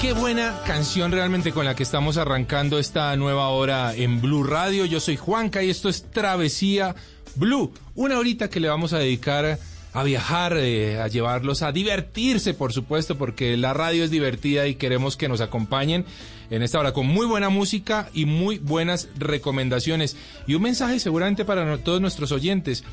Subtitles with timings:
[0.00, 4.84] Qué buena canción realmente con la que estamos arrancando esta nueva hora en Blue Radio.
[4.84, 6.94] Yo soy Juanca y esto es Travesía
[7.34, 7.72] Blue.
[7.96, 9.58] Una horita que le vamos a dedicar
[9.92, 14.76] a viajar, eh, a llevarlos a divertirse, por supuesto, porque la radio es divertida y
[14.76, 16.04] queremos que nos acompañen
[16.50, 20.16] en esta hora con muy buena música y muy buenas recomendaciones.
[20.46, 22.84] Y un mensaje seguramente para todos nuestros oyentes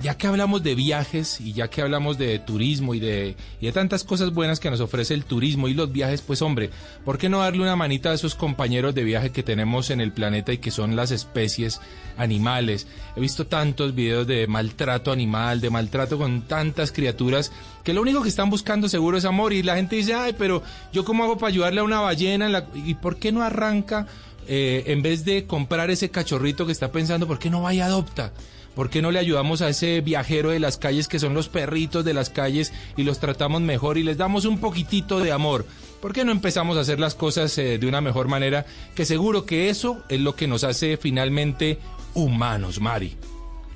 [0.00, 3.72] ya que hablamos de viajes y ya que hablamos de turismo y de, y de
[3.72, 6.70] tantas cosas buenas que nos ofrece el turismo y los viajes, pues hombre,
[7.04, 10.12] ¿por qué no darle una manita a esos compañeros de viaje que tenemos en el
[10.12, 11.80] planeta y que son las especies
[12.16, 12.86] animales?
[13.16, 17.50] He visto tantos videos de maltrato animal, de maltrato con tantas criaturas
[17.82, 20.62] que lo único que están buscando seguro es amor y la gente dice, ay, pero
[20.92, 24.06] yo cómo hago para ayudarle a una ballena y por qué no arranca
[24.46, 27.80] eh, en vez de comprar ese cachorrito que está pensando, ¿por qué no va y
[27.80, 28.32] adopta?
[28.78, 32.04] ¿Por qué no le ayudamos a ese viajero de las calles que son los perritos
[32.04, 35.66] de las calles y los tratamos mejor y les damos un poquitito de amor?
[36.00, 38.66] ¿Por qué no empezamos a hacer las cosas eh, de una mejor manera?
[38.94, 41.80] Que seguro que eso es lo que nos hace finalmente
[42.14, 43.16] humanos, Mari.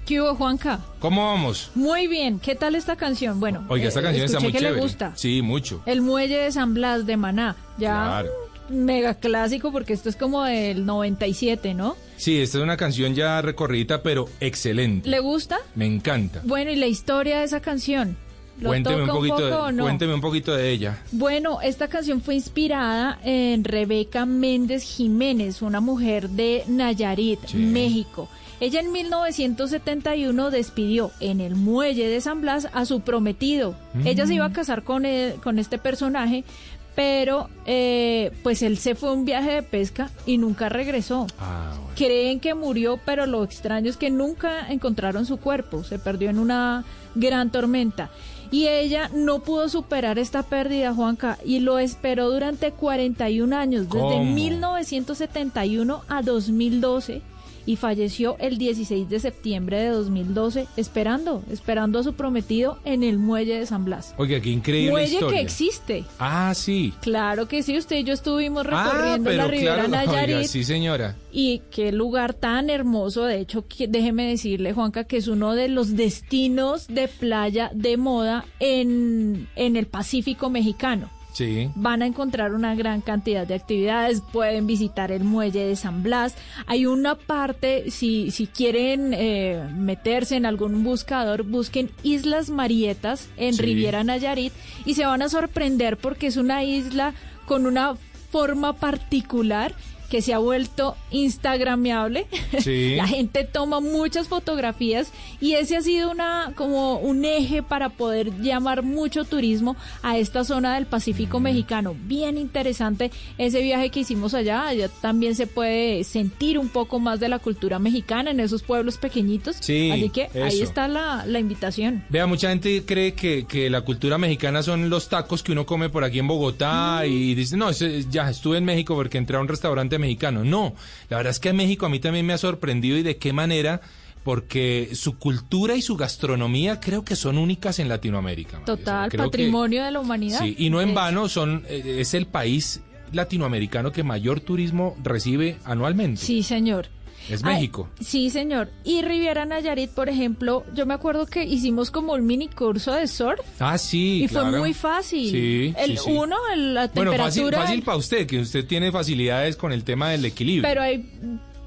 [0.07, 0.79] ¿Qué hubo, Juanca?
[1.01, 1.73] ¿Cómo vamos?
[1.75, 2.39] Muy bien.
[2.39, 3.41] ¿Qué tal esta canción?
[3.41, 4.77] Bueno, Oiga, esta eh, canción está muy que chévere.
[4.77, 5.17] le gusta.
[5.17, 5.83] Sí, mucho.
[5.85, 7.57] El muelle de San Blas de Maná.
[7.77, 8.31] Ya Claro.
[8.73, 11.97] Mega clásico porque esto es como del 97, ¿no?
[12.17, 15.09] Sí, esta es una canción ya recorrida, pero excelente.
[15.09, 15.59] ¿Le gusta?
[15.75, 16.41] Me encanta.
[16.45, 18.17] Bueno, y la historia de esa canción.
[18.61, 19.83] ¿Lo Cuénteme un poquito, poco de, no?
[19.85, 20.99] cuénteme un poquito de ella.
[21.11, 27.57] Bueno, esta canción fue inspirada en Rebeca Méndez Jiménez, una mujer de Nayarit, Sí.
[27.57, 28.29] México.
[28.61, 33.75] Ella en 1971 despidió en el muelle de San Blas a su prometido.
[34.05, 36.45] Ella se iba a casar con, el- con este personaje,
[36.95, 41.27] pero eh, pues él se fue a un viaje de pesca y nunca regresó.
[41.39, 41.93] Ah, bueno.
[41.97, 46.39] Creen que murió, pero lo extraño es que nunca encontraron su cuerpo, se perdió en
[46.39, 46.85] una
[47.15, 48.11] gran tormenta.
[48.51, 53.99] Y ella no pudo superar esta pérdida, Juanca, y lo esperó durante 41 años, desde
[53.99, 54.25] ¿Cómo?
[54.25, 57.23] 1971 a 2012,
[57.67, 63.19] y falleció el 16 de septiembre de 2012, esperando, esperando a su prometido en el
[63.19, 64.15] muelle de San Blas.
[64.19, 65.39] Oiga, qué increíble Muelle historia.
[65.39, 66.05] que existe.
[66.19, 66.93] Ah, sí.
[67.03, 70.37] Claro que sí, usted y yo estuvimos Ah, recorriendo la Riviera claro, Nayarit.
[70.37, 71.17] oiga, sí, señora.
[71.33, 75.69] Y qué lugar tan hermoso, de hecho, que- déjeme decirle, Juanca, que es uno de
[75.69, 81.11] los destinos de playa de moda en, en el Pacífico mexicano.
[81.33, 81.71] Sí.
[81.75, 86.37] Van a encontrar una gran cantidad de actividades, pueden visitar el muelle de San Blas.
[86.67, 93.55] Hay una parte, si, si quieren eh, meterse en algún buscador, busquen Islas Marietas en
[93.55, 93.63] Sí.
[93.63, 94.53] Riviera Nayarit
[94.85, 97.15] y se van a sorprender porque es una isla
[97.47, 97.95] con una
[98.31, 99.75] forma particular
[100.13, 102.27] que se ha vuelto instagramiable.
[102.59, 102.95] Sí.
[102.97, 105.11] La gente toma muchas fotografías
[105.41, 110.45] y ese ha sido una como un eje para poder llamar mucho turismo a esta
[110.45, 111.97] zona del Pacífico mexicano.
[112.05, 114.69] Bien interesante ese viaje que hicimos allá.
[114.69, 118.99] Allá también se puede sentir un poco más de la cultura mexicana en esos pueblos
[118.99, 119.57] pequeñitos.
[119.61, 120.65] Sí, Así que ahí eso.
[120.65, 122.05] está la, la invitación.
[122.11, 125.89] Vea, mucha gente cree que, que la cultura mexicana son los tacos que uno come
[125.89, 129.49] por aquí en Bogotá y dice, no, ya estuve en México porque entré a un
[129.49, 130.45] restaurante mexicano.
[130.45, 130.75] No,
[131.09, 133.81] la verdad es que México a mí también me ha sorprendido y de qué manera,
[134.23, 138.59] porque su cultura y su gastronomía creo que son únicas en Latinoamérica.
[138.61, 138.67] María.
[138.67, 140.39] Total, creo que- patrimonio de la humanidad.
[140.41, 142.81] Sí, y no en vano son eh, es el país
[143.13, 146.21] latinoamericano que mayor turismo recibe anualmente.
[146.21, 146.89] Sí, señor.
[147.31, 147.89] Es Ay, México.
[148.01, 148.71] sí, señor.
[148.85, 153.07] Y Riviera Nayarit, por ejemplo, yo me acuerdo que hicimos como un mini curso de
[153.07, 153.41] surf.
[153.61, 154.59] Ah, sí, Y fue claro.
[154.59, 155.31] muy fácil.
[155.31, 156.11] Sí, el sí, sí.
[156.11, 157.59] uno, el- la Bueno, fácil, temperatura.
[157.67, 160.69] fácil para usted, que usted tiene facilidades con el tema del equilibrio.
[160.69, 161.09] pero hay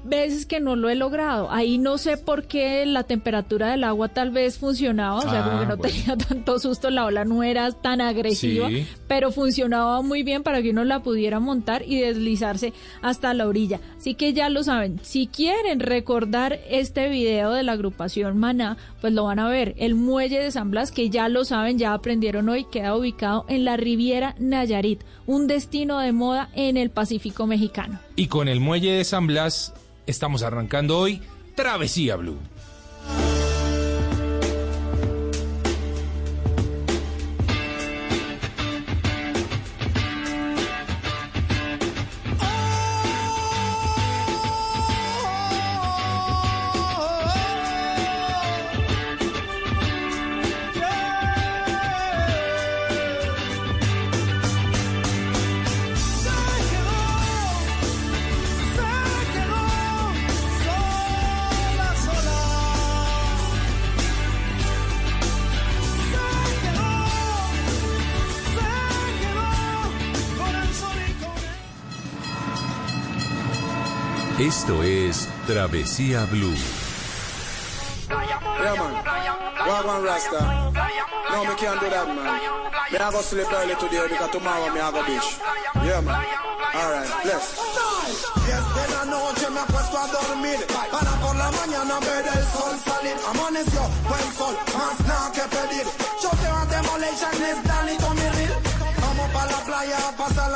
[0.08, 1.50] veces que no lo he logrado.
[1.50, 5.44] Ahí no sé por qué la temperatura del agua tal vez funcionaba, o sea, Ah,
[5.44, 5.92] como que no bueno.
[5.94, 8.86] tenía tanto susto, la ola no era tan agresiva, Sí.
[9.08, 12.72] pero funcionaba muy bien para que uno la pudiera montar y deslizarse
[13.02, 13.80] hasta la orilla.
[13.98, 19.12] Así que ya lo saben, si quieren recordar este video de la agrupación Maná, pues
[19.12, 19.74] lo van a ver.
[19.78, 23.64] El muelle de San Blas, que ya lo saben, ya aprendieron hoy, queda ubicado en
[23.64, 27.98] la Riviera Nayarit, un destino de moda en el Pacífico mexicano.
[28.16, 29.74] Y con el muelle de San Blas
[30.06, 31.20] estamos arrancando hoy
[31.54, 32.38] Travesía Blue.
[74.38, 76.54] Esto es Travesía Blue.
[78.08, 78.94] Yeah, man.
[79.66, 80.72] Wagwan Rasta.
[81.32, 82.40] No, me can't do that, man.
[82.92, 85.40] Me I go sleep early today because tomorrow me I go beach.
[85.82, 86.20] Yeah, man.
[86.74, 87.56] Alright, bless.
[88.46, 90.58] Yes, de la noche me acuesto a dormir
[90.92, 95.84] Para por la mañana ver el sol salir Amaneció buen sol, más nada que pedir
[96.22, 98.65] Yo te voy a demolition, es Danny Tommy Real
[99.36, 99.98] Vamos pa' la playa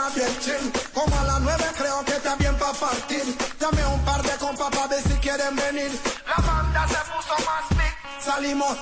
[0.07, 0.73] a bien chill.
[0.95, 3.25] Como a las nueve creo que está bien pa' partir.
[3.59, 4.71] Dame un par de compas
[5.07, 5.91] si quieren venir.
[6.27, 7.95] La banda se puso más big
[8.25, 8.77] Salimos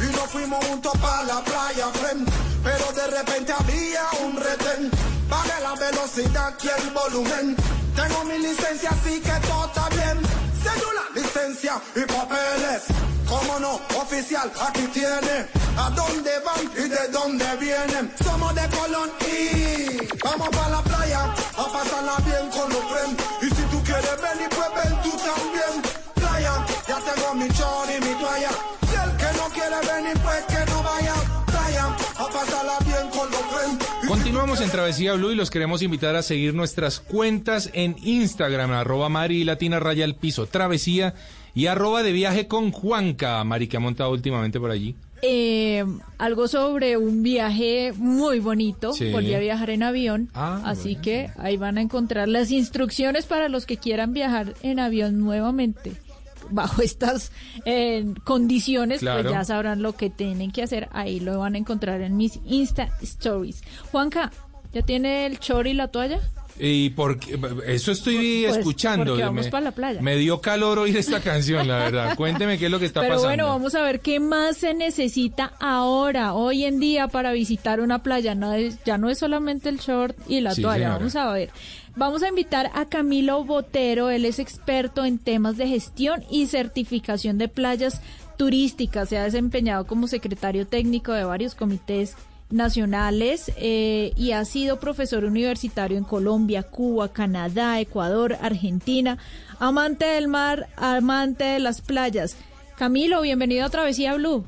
[0.00, 2.28] y nos fuimos juntos pa' la playa, friend.
[2.64, 4.90] Pero de repente había un retén.
[5.28, 7.56] Baje la velocidad y el volumen.
[7.94, 10.18] Tengo mi licencia así que todo está bien.
[10.62, 12.82] Cédula, licencia y papeles
[13.28, 18.10] Cómo no, oficial, aquí tiene ¿A dónde van y de dónde vienen?
[18.24, 19.78] Somos de Colón y
[20.24, 23.24] Vamos pa' la playa a pasarla bien con los friends.
[23.42, 25.82] Y si tú quieres venir, pues ven tú también.
[26.14, 28.50] Playa, ya tengo mi chor y mi toalla.
[28.82, 31.14] Y el que no quiere venir, pues que no vaya.
[31.46, 31.84] Playa,
[32.16, 33.86] a pasarla bien con los friends.
[34.08, 39.08] Continuamos en Travesía Blue y los queremos invitar a seguir nuestras cuentas en Instagram, arroba
[39.08, 40.46] Mari Latina Raya al Piso.
[40.46, 41.14] Travesía
[41.58, 43.42] y arroba de viaje con Juanca.
[43.42, 44.94] Mari, que ha montado últimamente por allí.
[45.22, 45.84] Eh,
[46.18, 48.92] algo sobre un viaje muy bonito.
[48.92, 49.10] Sí.
[49.10, 50.28] Volví a viajar en avión.
[50.34, 51.02] Ah, así bueno.
[51.02, 55.94] que ahí van a encontrar las instrucciones para los que quieran viajar en avión nuevamente.
[56.50, 57.32] Bajo estas
[57.64, 59.22] eh, condiciones, Claro.
[59.22, 60.88] pues ya sabrán lo que tienen que hacer.
[60.92, 63.64] Ahí lo van a encontrar en mis Insta Stories.
[63.90, 64.30] Juanca,
[64.72, 66.20] ¿Ya tiene el chor y la toalla?
[66.60, 69.12] Y porque eso estoy Pues, escuchando.
[69.12, 70.00] porque vamos me, la playa.
[70.02, 72.16] me dio calor oír esta canción, la verdad.
[72.16, 73.28] Cuénteme qué es lo que está Pero pasando.
[73.28, 78.02] bueno, vamos a ver qué más se necesita ahora, hoy en día, para visitar una
[78.02, 78.34] playa.
[78.34, 80.78] No es- ya no es solamente el short y la Sí, toalla.
[80.78, 80.98] señora.
[80.98, 81.50] Vamos a ver.
[81.96, 84.10] Vamos a invitar a Camilo Botero.
[84.10, 88.00] Él es experto en temas de gestión y certificación de playas
[88.36, 89.08] turísticas.
[89.08, 92.14] Se ha desempeñado como secretario técnico de varios comités
[92.50, 99.18] nacionales eh, y ha sido profesor universitario en Colombia, Cuba, Canadá, Ecuador, Argentina,
[99.58, 102.36] amante del mar, amante de las playas.
[102.76, 104.44] Camilo, bienvenido a Travesía Blue.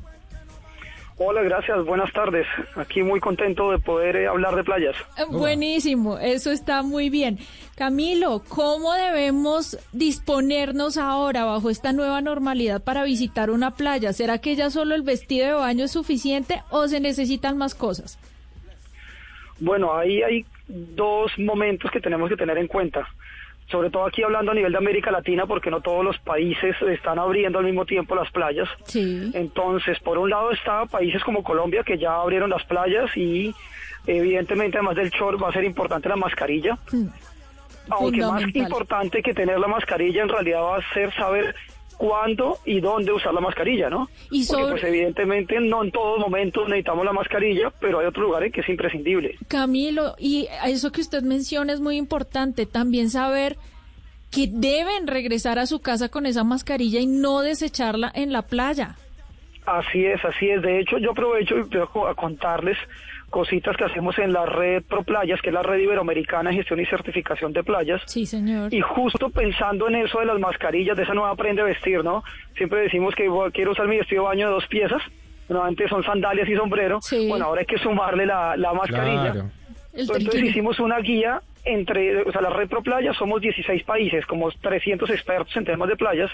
[1.23, 2.47] Hola, gracias, buenas tardes.
[2.75, 4.95] Aquí muy contento de poder eh, hablar de playas.
[5.17, 7.37] Eh, Buenísimo, eso está muy bien.
[7.81, 14.13] Camilo, ¿cómo debemos disponernos ahora bajo esta nueva normalidad para visitar una playa?
[14.13, 18.19] ¿Será que ya solo el vestido de baño es suficiente o se necesitan más cosas?
[19.59, 23.07] Bueno, ahí hay dos momentos que tenemos que tener en cuenta.
[23.71, 27.17] Sobre todo aquí hablando a nivel de América Latina, porque no todos los países están
[27.17, 28.69] abriendo al mismo tiempo las playas.
[28.85, 29.31] Sí.
[29.33, 33.55] Entonces, por un lado está países como Colombia, que ya abrieron las playas y
[34.05, 36.77] evidentemente además del short va a ser importante la mascarilla.
[37.89, 41.55] Aunque más importante que tener la mascarilla en realidad va a ser saber
[41.97, 44.09] cuándo y dónde usar la mascarilla, ¿no?
[44.31, 48.25] Y Porque sobre- pues evidentemente no en todos momentos necesitamos la mascarilla, pero hay otros
[48.25, 49.37] lugares que es imprescindible.
[49.47, 53.57] Camilo, y eso que usted menciona es muy importante, también saber
[54.31, 58.95] que deben regresar a su casa con esa mascarilla y no desecharla en la playa.
[59.65, 60.61] Así es, así es.
[60.61, 62.77] De hecho, yo aprovecho y voy a contarles
[63.29, 66.79] cositas que hacemos en la red Pro Playas, que es la red iberoamericana de gestión
[66.79, 68.01] y certificación de playas.
[68.05, 68.73] Sí, señor.
[68.73, 72.23] Y justo pensando en eso de las mascarillas, de esa nueva prenda de vestir, ¿no?
[72.57, 75.01] Siempre decimos que bueno, quiero usar mi vestido de baño de dos piezas.
[75.47, 76.99] Bueno, antes son sandalias y sombrero.
[77.01, 77.27] Sí.
[77.29, 79.31] Bueno, ahora hay que sumarle la, la mascarilla.
[79.31, 79.49] Claro.
[79.93, 84.51] Entonces hicimos una guía entre, o sea, la red Pro Playa, somos 16 países, como
[84.51, 86.31] 300 expertos en temas de playas,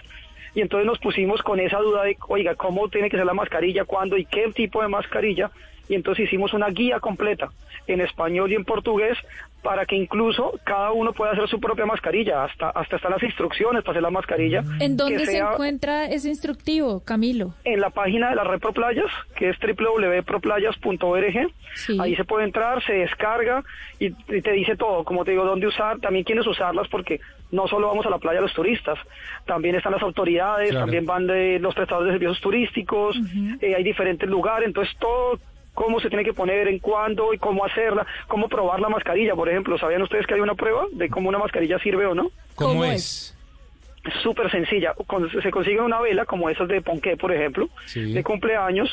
[0.57, 3.85] y entonces nos pusimos con esa duda de, oiga, ¿cómo tiene que ser la mascarilla,
[3.85, 5.51] cuándo y qué tipo de mascarilla?
[5.87, 7.51] Y entonces hicimos una guía completa
[7.85, 9.15] en español y en portugués
[9.61, 13.83] para que incluso cada uno pueda hacer su propia mascarilla, hasta hasta están las instrucciones
[13.83, 14.63] para hacer la mascarilla.
[14.79, 17.53] ¿En que dónde se encuentra ese instructivo, Camilo?
[17.63, 21.51] en la página de la red ProPlayas, que es www.proplayas.org.
[21.75, 21.99] Sí.
[22.01, 23.63] Ahí se puede entrar, se descarga
[23.99, 27.19] y, y te dice todo, como te digo, dónde usar, también quiénes usarlas, porque
[27.51, 28.97] no solo vamos a la playa los turistas,
[29.45, 30.85] también están las autoridades, Claro.
[30.85, 33.17] también van de los prestadores de servicios turísticos,
[33.61, 35.39] eh, hay diferentes lugares, entonces todo
[35.73, 39.47] cómo se tiene que poner, en cuándo y cómo hacerla, cómo probar la mascarilla, por
[39.47, 39.77] ejemplo.
[39.77, 42.31] ¿Sabían ustedes que hay una prueba de cómo una mascarilla sirve o no?
[42.55, 43.36] ¿Cómo, ¿Cómo es?
[44.23, 44.93] Súper sencilla.
[45.07, 48.13] Con- se consigue una vela, como esas de Ponqué, por ejemplo, Sí.
[48.13, 48.89] de cumpleaños,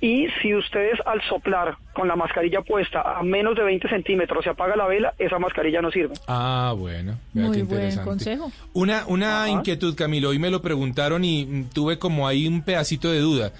[0.00, 4.50] y si ustedes al soplar con la mascarilla puesta a menos de 20 centímetros se
[4.50, 6.14] apaga la vela, esa mascarilla no sirve.
[6.28, 7.18] Ah, bueno.
[7.32, 8.52] vea Muy qué buen consejo.
[8.72, 9.50] Una, una Ajá.
[9.50, 10.30] inquietud, Camilo.
[10.30, 13.52] Hoy me lo preguntaron y tuve como ahí un pedacito de duda.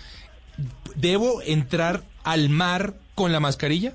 [0.95, 3.93] ¿Debo entrar al mar con la mascarilla?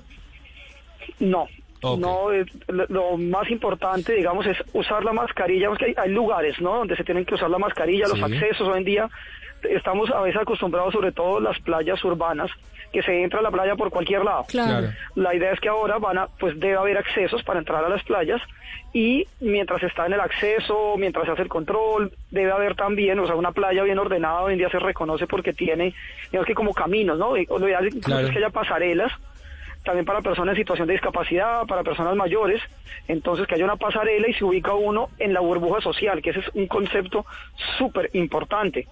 [1.20, 1.46] No.
[1.82, 5.68] No, es- lo, lo más importante, digamos, es usar la mascarilla.
[5.68, 6.76] porque hay, hay lugares, ¿no?
[6.78, 9.08] Donde se tienen que usar la mascarilla, los accesos hoy en día.
[9.62, 12.48] Estamos a veces acostumbrados, sobre todo las playas urbanas,
[12.92, 14.44] que se entra a la playa por cualquier lado.
[14.48, 14.88] Claro.
[15.16, 18.02] La idea es que ahora van a, pues debe haber accesos para entrar a las
[18.04, 18.40] playas
[18.92, 23.26] y mientras está en el acceso, mientras se hace el control, debe haber también, o
[23.26, 25.92] sea, una playa bien ordenada hoy en día se reconoce porque tiene,
[26.30, 27.34] digamos que como caminos, ¿no?
[27.36, 28.26] Lo ideal Claro.
[28.26, 29.12] es que haya pasarelas
[29.84, 32.60] también para personas en situación de discapacidad, para personas mayores,
[33.06, 36.40] entonces que haya una pasarela y se ubica uno en la burbuja social, que ese
[36.40, 37.24] es un concepto
[37.78, 38.86] súper importante,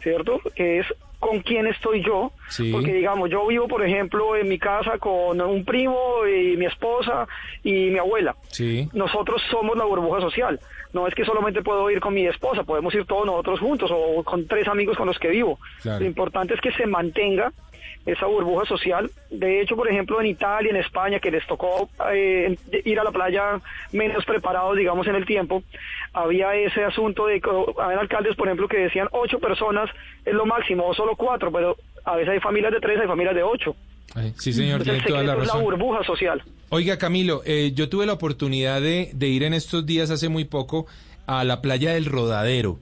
[0.00, 0.40] ¿cierto?
[0.54, 0.86] Que es
[1.18, 2.70] con quién estoy yo, Sí.
[2.70, 7.26] porque digamos, yo vivo, por ejemplo, en mi casa con un primo y mi esposa
[7.64, 8.36] y mi abuela.
[8.50, 8.88] Sí.
[8.92, 10.60] Nosotros somos la burbuja social.
[10.92, 14.22] No es que solamente puedo ir con mi esposa, podemos ir todos nosotros juntos o
[14.22, 15.58] con tres amigos con los que vivo.
[15.82, 15.98] Claro.
[16.00, 17.52] Lo importante es que se mantenga
[18.10, 19.10] esa burbuja social.
[19.30, 23.10] De hecho, por ejemplo, en Italia, en España, que les tocó eh, ir a la
[23.12, 23.60] playa
[23.92, 25.62] menos preparados, digamos, en el tiempo,
[26.12, 27.50] había ese asunto de que
[27.80, 29.90] había alcaldes, por ejemplo, que decían ocho personas
[30.24, 33.34] es lo máximo, o solo cuatro, pero a veces hay familias de tres, hay familias
[33.34, 33.76] de ocho.
[34.14, 35.64] Ay, sí, señor, tiene toda la secreto es la razón.
[35.64, 36.42] burbuja social.
[36.70, 40.44] Oiga, Camilo, eh, yo tuve la oportunidad de, de ir en estos días hace muy
[40.44, 40.86] poco
[41.26, 42.78] a la playa del Rodadero,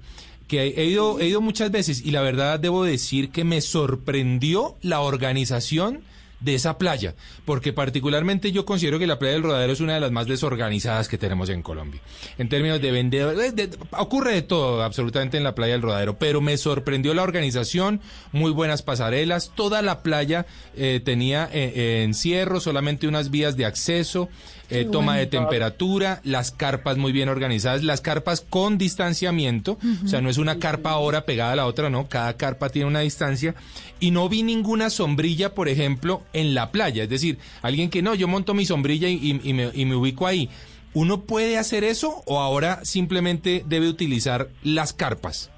[0.49, 4.76] que he ido, he ido muchas veces y la verdad debo decir que me sorprendió
[4.83, 6.03] la organización
[6.38, 7.15] de esa playa,
[7.47, 11.09] porque particularmente yo considero que la playa del Rodadero es una de las más desorganizadas
[11.09, 12.03] que tenemos en Colombia.
[12.37, 16.19] En términos de vendedores, de- de- ocurre de todo absolutamente en la playa del Rodadero,
[16.19, 20.45] pero me sorprendió la organización, muy buenas pasarelas, toda la playa
[20.76, 24.29] eh, tenía eh, eh, encierro, solamente unas vías de acceso,
[24.71, 30.21] eh, toma de temperatura, las carpas muy bien organizadas, las carpas con distanciamiento, o sea,
[30.21, 33.55] no es una carpa ahora pegada a la otra, no, cada carpa tiene una distancia,
[34.01, 38.15] y no vi ninguna sombrilla, por ejemplo, en la playa, es decir, alguien que no,
[38.15, 40.49] yo monto mi sombrilla y, y- y me, y me ubico ahí.
[40.95, 45.51] ¿Uno puede hacer eso o ahora simplemente debe utilizar las carpas?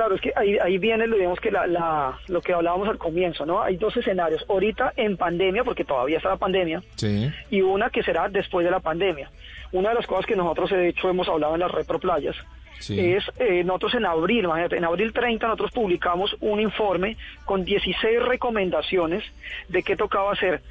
[0.00, 2.96] Claro, es que ahí, ahí viene, lo digamos que la, la- lo que hablábamos al
[2.96, 3.60] comienzo, ¿no?
[3.62, 4.42] Hay dos escenarios.
[4.48, 7.30] Ahorita en pandemia, porque todavía está la pandemia, Sí.
[7.50, 9.30] y una que será después de la pandemia.
[9.72, 12.34] Una de las cosas que nosotros, de hecho, hemos hablado en las Reproplayas
[12.78, 12.98] Sí.
[12.98, 18.22] es, eh, nosotros en abril, imagínate, en abril 30 nosotros publicamos un informe con 16
[18.22, 19.22] recomendaciones
[19.68, 20.62] de qué tocaba hacer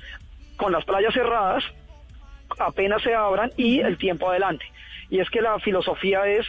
[0.57, 1.63] con las playas cerradas,
[2.57, 4.65] apenas se abran y el tiempo adelante.
[5.11, 6.47] Y es que la filosofía es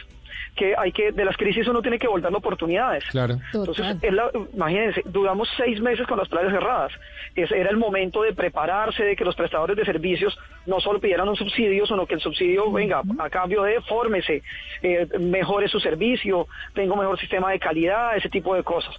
[0.55, 3.03] que hay que, de las crisis uno tiene que volver oportunidades.
[3.05, 3.35] Claro.
[3.53, 6.91] Entonces, es la- imagínense, duramos seis meses con las playas cerradas.
[7.35, 11.27] Ese era el momento de prepararse, de que los prestadores de servicios no solo pidieran
[11.29, 14.43] un subsidio, sino que el subsidio venga a cambio de fórmese,
[14.83, 18.93] eh, mejore su servicio, tenga un mejor sistema de calidad, ese tipo de cosas.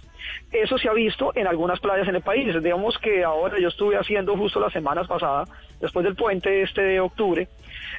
[0.51, 2.53] Eso se ha visto en algunas playas en el país.
[2.63, 6.99] Digamos que ahora yo estuve haciendo justo las semanas pasadas, después del puente este de
[6.99, 7.47] octubre,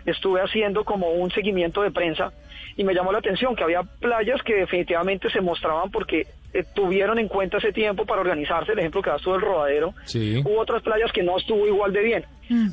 [0.07, 2.33] estuve haciendo como un seguimiento de prensa
[2.77, 7.19] y me llamó la atención que había playas que definitivamente se mostraban porque eh, tuvieron
[7.19, 9.95] en cuenta ese tiempo para organizarse, el ejemplo que das tú del rodadero.
[10.05, 10.43] Sí.
[10.45, 12.25] Hubo otras playas que no estuvo igual de bien,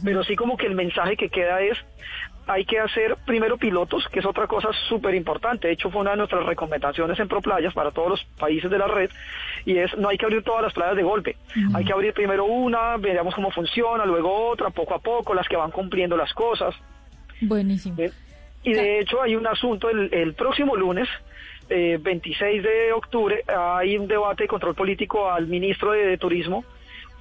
[0.04, 1.78] pero sí como que el mensaje que queda es
[2.48, 5.68] hay que hacer primero pilotos, que es otra cosa súper importante.
[5.68, 8.88] De hecho, fue una de nuestras recomendaciones en ProPlayas para todos los países de la
[8.88, 9.10] red,
[9.66, 11.38] y es no hay que abrir todas las playas de golpe.
[11.74, 15.56] Hay que abrir primero una, veamos cómo funciona, luego otra, poco a poco, las que
[15.56, 16.76] van cumpliendo las cosas.
[17.42, 17.96] Buenísimo.
[17.98, 18.06] ¿sí?
[18.64, 21.08] Y de hecho hay un asunto, el, el próximo lunes,
[21.70, 26.66] eh, 26 de octubre, hay un debate de control político al ministro de, Turismo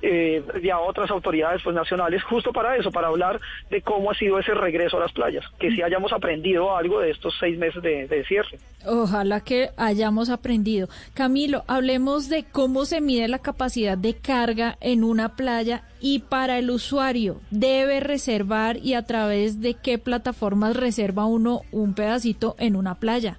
[0.02, 3.40] eh, y a otras autoridades pues, nacionales, justo para eso, para hablar
[3.70, 7.10] de cómo ha sido ese regreso a las playas, que si hayamos aprendido algo de
[7.10, 8.58] estos seis meses de, de cierre.
[8.86, 10.88] Ojalá que hayamos aprendido.
[11.14, 16.58] Camilo, hablemos de cómo se mide la capacidad de carga en una playa y para
[16.58, 22.76] el usuario, ¿debe reservar y a través de qué plataformas reserva uno un pedacito en
[22.76, 23.38] una playa?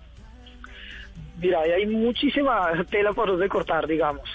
[1.42, 4.30] Mira, hay muchísima tela por donde cortar, digamos.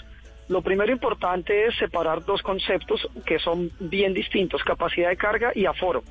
[0.49, 5.67] Lo primero importante es separar dos conceptos que son bien distintos, capacidad de carga y
[5.67, 6.03] aforo.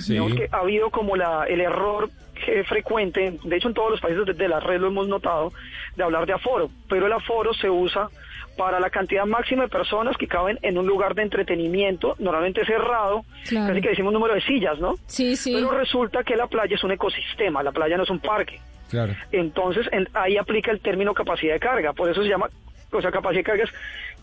[0.00, 0.14] Sí.
[0.14, 2.08] Digamos que ha habido como la, el error
[2.46, 5.52] eh, frecuente, de hecho en todos los países de, de la red lo hemos notado,
[5.94, 8.08] de hablar de aforo, pero el aforo se usa
[8.56, 13.24] para la cantidad máxima de personas que caben en un lugar de entretenimiento, normalmente cerrado,
[13.48, 13.68] Claro.
[13.68, 14.94] casi que decimos número de sillas, ¿no?
[15.06, 15.52] Sí, sí.
[15.54, 18.58] Pero resulta que la playa es un ecosistema, la playa no es un parque.
[18.90, 19.12] Claro.
[19.32, 21.92] Entonces, en- ahí aplica el término capacidad de carga.
[21.92, 22.48] Por eso se llama,
[22.92, 23.70] o sea, capacidad de carga es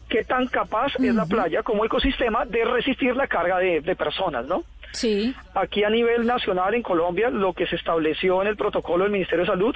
[0.10, 4.46] qué tan capaz es la playa como ecosistema de resistir la carga de, de personas,
[4.46, 4.64] ¿no?
[4.94, 5.34] Sí.
[5.56, 9.44] Aquí a nivel nacional en Colombia lo que se estableció en el protocolo del Ministerio
[9.44, 9.76] de Salud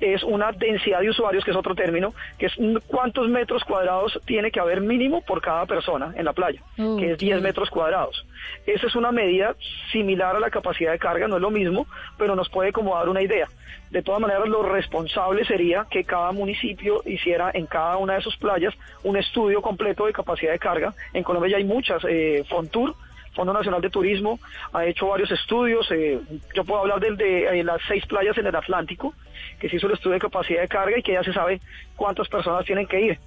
[0.00, 2.52] es una densidad de usuarios, que es otro término, que es
[2.86, 7.12] cuántos metros cuadrados tiene que haber mínimo por cada persona en la playa, que es
[7.14, 7.20] Ok.
[7.20, 8.26] 10 metros cuadrados.
[8.66, 9.54] Esa es una medida
[9.92, 11.86] similar a la capacidad de carga, no es lo mismo,
[12.18, 13.48] pero nos puede como dar una idea.
[13.90, 18.36] De todas maneras, lo responsable sería que cada municipio hiciera en cada una de sus
[18.36, 18.74] playas
[19.04, 20.92] un estudio completo de capacidad de carga.
[21.14, 22.94] En Colombia ya hay muchas, eh, Fontur,
[23.36, 24.40] Fondo Nacional de Turismo
[24.72, 25.88] ha hecho varios estudios.
[25.92, 26.18] eh,
[26.54, 29.14] yo puedo hablar del de eh, las seis playas en el Atlántico,
[29.60, 31.60] que se hizo el estudio de capacidad de carga y que ya se sabe
[31.96, 33.18] cuántas personas tienen que ir.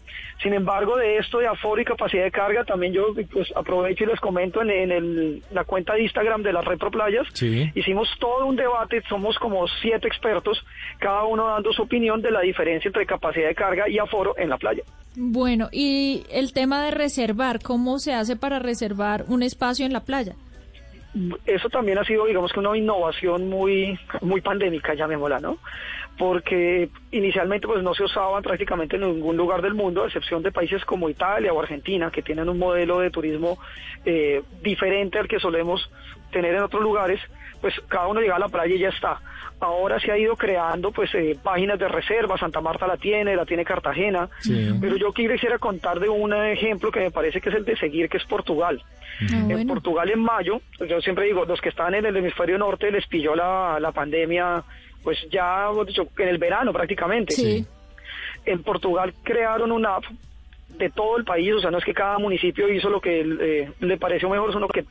[0.43, 4.07] Sin embargo, de esto de aforo y capacidad de carga, también yo pues aprovecho y
[4.07, 7.27] les comento en, en el- la cuenta de Instagram de la Red Pro Playas.
[7.33, 7.69] Sí.
[7.75, 10.63] Hicimos todo un debate, somos como siete expertos,
[10.99, 14.49] cada uno dando su opinión de la diferencia entre capacidad de carga y aforo en
[14.49, 14.83] la playa.
[15.15, 20.01] Bueno, y el tema de reservar, ¿cómo se hace para reservar un espacio en la
[20.01, 20.35] playa?
[21.45, 25.57] Eso también ha sido, digamos que una innovación muy, muy pandémica, llamémosla, ¿no?
[26.17, 30.51] Porque inicialmente pues no se usaban prácticamente en ningún lugar del mundo, a excepción de
[30.51, 33.57] países como Italia o Argentina, que tienen un modelo de turismo
[34.05, 35.89] eh, diferente al que solemos
[36.31, 37.19] tener en otros lugares,
[37.61, 39.19] pues cada uno llega a la playa y ya está.
[39.61, 43.45] Ahora se ha ido creando pues eh, páginas de reserva, Santa Marta la tiene, la
[43.45, 44.71] tiene Cartagena, Sí.
[44.79, 48.07] pero yo quisiera contar de un ejemplo que me parece que es el de seguir,
[48.07, 48.81] que es Portugal.
[49.21, 49.73] Ah, En bueno.
[49.73, 53.35] Portugal en mayo, yo siempre digo, los que están en el hemisferio norte les pilló
[53.35, 54.63] la, la pandemia,
[55.03, 55.67] pues ya
[56.17, 57.33] en el verano prácticamente.
[57.33, 57.65] Sí.
[58.45, 60.05] En Portugal crearon una app
[60.77, 63.71] de todo el país, o sea, no es que cada municipio hizo lo que eh,
[63.81, 64.85] le pareció mejor, sino que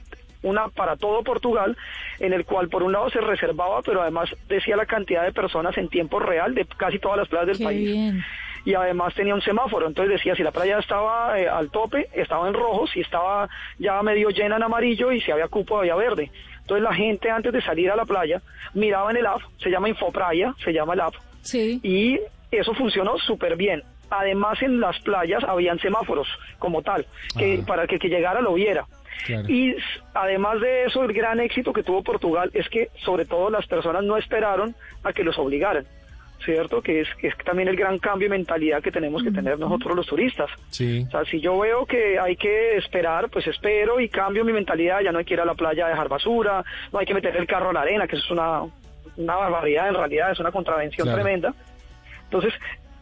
[0.49, 1.77] una para todo Portugal,
[2.19, 5.77] en el cual por un lado se reservaba, pero además decía la cantidad de personas
[5.79, 7.85] en tiempo real de casi todas las playas del Qué país.
[7.93, 8.25] bien.
[8.65, 12.49] Y además tenía un semáforo, entonces decía si la playa estaba eh, al tope, estaba
[12.49, 16.31] en rojo, si estaba ya medio llena en amarillo y si había cupo había verde.
[16.63, 18.43] Entonces la gente antes de salir a la playa
[18.75, 21.81] miraba en el app, se llama Infoplaya, se llama el app, Sí.
[21.83, 22.19] y
[22.51, 23.83] eso funcionó súper bien.
[24.11, 26.27] Además en las playas habían semáforos
[26.59, 27.07] como tal,
[27.39, 27.67] que Ajá.
[27.67, 28.85] para que el que llegara lo viera.
[29.27, 29.49] Claro.
[29.49, 29.77] Y
[30.15, 34.05] además de eso, el gran éxito que tuvo Portugal es que sobre todo las personas
[34.05, 35.85] no esperaron a que los obligaran,
[36.45, 36.81] ¿cierto?
[36.83, 39.97] Que es, que es también el gran cambio de mentalidad que tenemos que tener nosotros
[39.97, 40.49] los turistas.
[40.71, 41.05] Sí.
[41.09, 45.01] O sea, si yo veo que hay que esperar, pues espero y cambio mi mentalidad,
[45.01, 47.37] ya no hay que ir a la playa a dejar basura, no hay que meter
[47.37, 48.63] el carro a la arena, que eso es una,
[49.17, 51.23] una barbaridad en realidad, es una contravención Claro.
[51.23, 51.55] tremenda.
[52.25, 52.53] Entonces,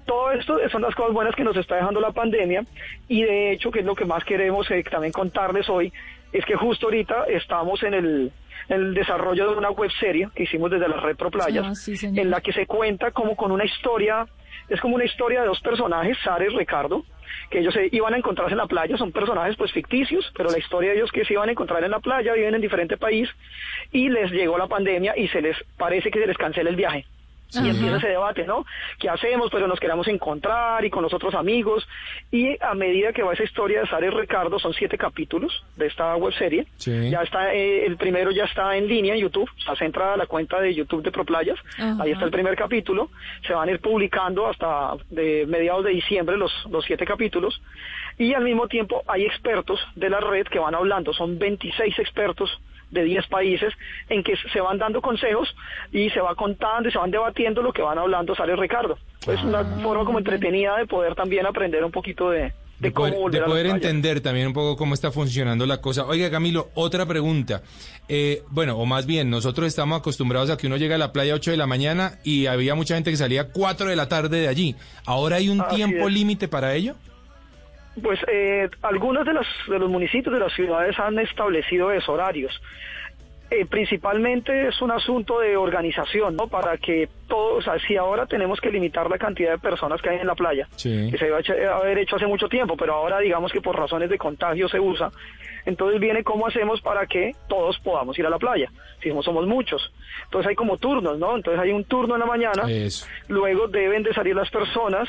[0.07, 2.65] todo esto son las cosas buenas que nos está dejando la pandemia
[3.09, 5.93] y de hecho, que es lo que más queremos eh, también contarles hoy,
[6.33, 8.33] es que justo ahorita estamos en el,
[8.69, 11.75] en el desarrollo de una web serie que hicimos desde la red Pro Playas, Ah,
[11.75, 14.27] sí, en la que se cuenta como con una historia,
[14.69, 17.05] es como una historia de dos personajes, Sara y Ricardo,
[17.51, 20.59] que ellos se iban a encontrarse en la playa, son personajes pues ficticios, pero la
[20.59, 23.29] historia de ellos que se iban a encontrar en la playa, viven en diferente país
[23.93, 27.07] y les llegó la pandemia y se les parece que se les cancela el viaje.
[27.53, 27.69] Y Ajá.
[27.69, 28.65] empieza ese debate, ¿no?
[28.99, 29.51] ¿Qué hacemos?
[29.51, 31.87] Pero nos queremos encontrar y con los otros amigos.
[32.31, 35.87] Y a medida que va esa historia de Sara y Ricardo, son siete capítulos de
[35.87, 36.67] esta web serie.
[36.77, 37.11] Sí.
[37.11, 39.49] Ya está, eh, el primero ya está en línea en YouTube.
[39.79, 41.59] Se entra a la cuenta de YouTube de ProPlayas.
[41.79, 42.03] Ajá.
[42.03, 43.11] Ahí está el primer capítulo.
[43.47, 47.61] Se van a ir publicando hasta de mediados de diciembre los, los siete capítulos.
[48.19, 51.13] Y al mismo tiempo hay expertos de la red que van hablando.
[51.13, 52.51] Son 26 expertos
[52.91, 53.73] de 10 países
[54.09, 55.55] en que se van dando consejos
[55.93, 58.99] y se va contando y se van debatiendo lo que van hablando Sara y Ricardo.
[59.27, 63.09] Es una forma como entretenida de poder también aprender un poquito de, de, De cómo
[63.09, 66.07] poder, volver de poder entender también un poco cómo está funcionando la cosa.
[66.07, 67.63] Oiga, Camilo, otra pregunta.
[68.09, 71.33] Eh, bueno, o más bien, nosotros estamos acostumbrados a que uno llega a la playa
[71.33, 74.09] a 8 de la mañana y había mucha gente que salía a 4 de la
[74.09, 74.77] tarde de allí.
[75.07, 76.95] ¿Ahora hay un Así tiempo límite para ello?
[78.03, 82.61] Pues eh, algunos de los, de los municipios de las ciudades han establecido esos horarios.
[83.49, 86.49] Eh, principalmente es un asunto de organización, ¿no?
[86.49, 90.11] Para que todo, o sea, si ahora tenemos que limitar la cantidad de personas que
[90.11, 91.09] hay en la playa, Sí.
[91.13, 93.79] que se iba a echa- haber hecho hace mucho tiempo, pero ahora digamos que por
[93.79, 95.11] razones de contagio se usa,
[95.67, 98.71] entonces viene cómo hacemos para que todos podamos ir a la playa,
[99.03, 99.93] si no somos muchos.
[100.25, 101.37] Entonces hay como turnos, ¿no?
[101.37, 103.07] Entonces hay un turno en la mañana, Eso.
[103.29, 105.09] luego deben de salir las personas,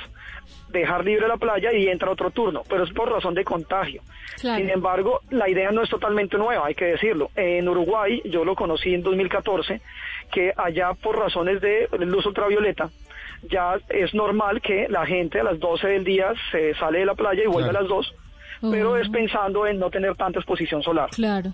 [0.70, 4.02] dejar libre la playa y entra otro turno, pero es por razón de contagio.
[4.42, 4.58] Claro.
[4.60, 7.30] Sin embargo, la idea no es totalmente nueva, hay que decirlo.
[7.36, 9.82] En Uruguay, yo lo conocí en 2014,
[10.32, 12.90] que allá por razones de luz ultravioleta,
[13.50, 17.16] ya es normal que la gente a las 12 del día se sale de la
[17.16, 17.80] playa y vuelve Claro.
[17.80, 18.16] a las 2,
[18.62, 21.10] pero es pensando en no tener tanta exposición solar.
[21.12, 21.54] Claro.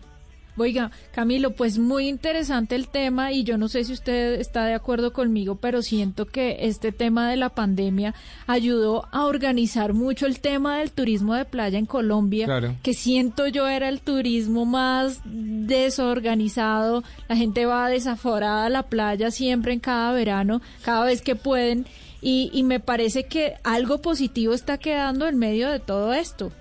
[0.56, 4.76] Oiga, Camilo, pues muy interesante el tema y yo no sé si usted está de
[4.76, 8.14] acuerdo conmigo, pero siento que este tema de la pandemia
[8.46, 12.76] ayudó a organizar mucho el tema del turismo de playa en Colombia, Claro.
[12.84, 19.32] que siento yo era el turismo más desorganizado, la gente va desaforada a la playa
[19.32, 21.86] siempre en cada verano, cada vez que pueden
[22.22, 26.52] y, y me parece que algo positivo está quedando en medio de todo esto.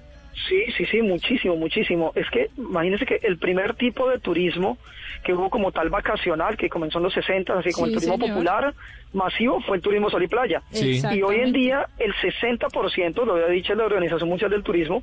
[0.48, 2.12] Sí, sí, sí, muchísimo, muchísimo.
[2.14, 4.78] Es que imagínense que el primer tipo de turismo
[5.24, 8.16] que hubo como tal vacacional, que comenzó en los 60, así como Sí, el turismo
[8.16, 8.34] señor.
[8.34, 8.74] popular
[9.12, 10.62] masivo, fue el turismo sol y playa.
[10.70, 11.00] Sí.
[11.12, 15.02] Y hoy en día el 60%, lo había dicho la Organización Mundial del Turismo,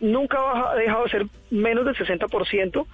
[0.00, 0.38] nunca
[0.70, 2.86] ha dejado de ser menos del 60%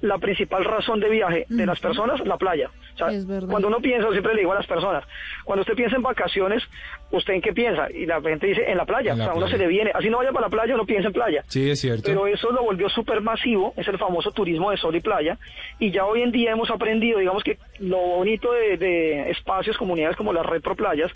[0.00, 2.70] la principal razón de viaje de las personas, la playa.
[2.94, 3.48] O sea, Es verdad.
[3.48, 5.04] cuando uno piensa, siempre le digo a las personas,
[5.44, 6.62] cuando usted piensa en vacaciones,
[7.10, 7.90] ¿usted en qué piensa?
[7.90, 9.12] Y la gente dice, en la playa.
[9.12, 10.84] En la o sea, uno se le viene, así no vaya para la playa, uno
[10.84, 11.44] piensa en playa.
[11.48, 12.02] Sí, es cierto.
[12.04, 15.38] Pero eso lo volvió súper masivo, es el famoso turismo de sol y playa,
[15.78, 20.07] y ya hoy en día hemos aprendido, digamos que lo bonito de, de espacios, comunidades
[20.16, 21.10] como la Red Pro Playas,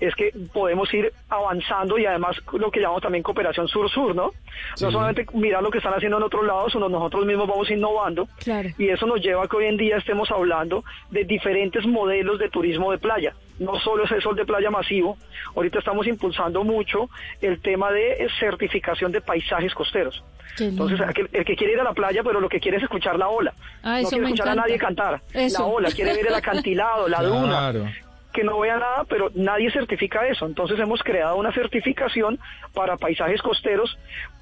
[0.00, 4.30] es que podemos ir avanzando y además lo que llamamos también cooperación sur-sur, ¿no?
[4.74, 4.84] Sí.
[4.84, 8.26] No solamente mirar lo que están haciendo en otros lados, sino nosotros mismos vamos innovando,
[8.42, 8.68] Claro.
[8.76, 12.48] y eso nos lleva a que hoy en día estemos hablando de diferentes modelos de
[12.50, 13.34] turismo de playa.
[13.60, 15.16] No solo es el sol de playa masivo,
[15.54, 17.08] ahorita estamos impulsando mucho
[17.40, 20.24] el tema de certificación de paisajes costeros.
[20.58, 23.16] Entonces, aquel- el que quiere ir a la playa, pero lo que quiere es escuchar
[23.18, 23.52] la ola.
[23.82, 25.20] Ah, no quiere escuchar a nadie cantar.
[25.32, 25.62] Eso.
[25.62, 27.86] La ola, quiere ver el acantilado, la duna Claro.
[28.34, 30.44] Que no vea nada, pero nadie certifica eso.
[30.44, 32.38] Entonces hemos creado una certificación
[32.74, 33.96] para paisajes costeros.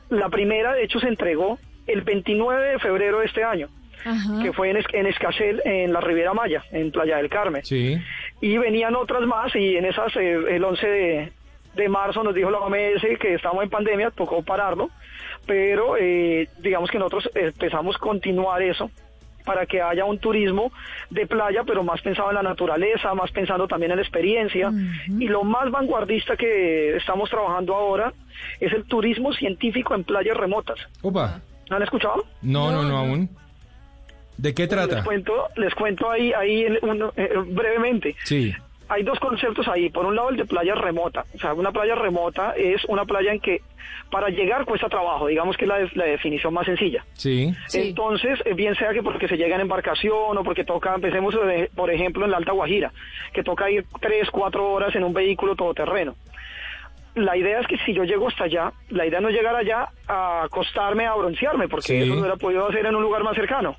[0.09, 3.69] La primera, de hecho, se entregó el 29 de febrero de este año,
[4.05, 4.43] Ajá.
[4.43, 7.65] que fue en, en Escacel, en la Riviera Maya, en Playa del Carmen.
[7.65, 8.01] Sí.
[8.41, 11.33] Y venían otras más y en esas, eh, el 11 de,
[11.75, 14.89] de marzo nos dijo la OMS que estamos en pandemia, tocó pararlo,
[15.47, 18.91] pero eh, digamos que nosotros empezamos a continuar eso
[19.45, 20.73] para que haya un turismo
[21.11, 24.73] de playa, pero más pensado en la naturaleza, más pensando también en la experiencia.
[25.19, 28.13] Y lo más vanguardista que estamos trabajando ahora
[28.61, 30.79] es el turismo científico en playas remotas.
[31.03, 31.41] Opa.
[31.71, 32.25] ¿No han escuchado?
[32.43, 33.31] No, no, no, aún.
[34.37, 34.97] ¿De qué trata?
[34.97, 38.17] Les cuento, les cuento ahí, ahí en uno- eh, brevemente.
[38.25, 38.53] Sí.
[38.93, 39.89] Hay dos conceptos ahí.
[39.89, 41.25] Por un lado, el de playa remota.
[41.35, 43.61] O sea, una playa remota es una playa en que
[44.11, 45.27] para llegar cuesta trabajo.
[45.29, 47.05] Digamos que es la, de- la definición más sencilla.
[47.15, 47.53] Sí.
[47.73, 51.71] Entonces, eh, bien sea que porque se llega en embarcación o porque toca, empecemos eh,
[51.75, 52.93] por ejemplo en la Alta Guajira,
[53.33, 56.15] que toca ir tres, cuatro horas en un vehículo todoterreno.
[57.15, 59.89] La idea es que si yo llego hasta allá, la idea no es llegar allá
[60.09, 61.97] a acostarme a broncearme, porque Sí.
[62.03, 63.77] eso lo hubiera podido hacer en un lugar más cercano.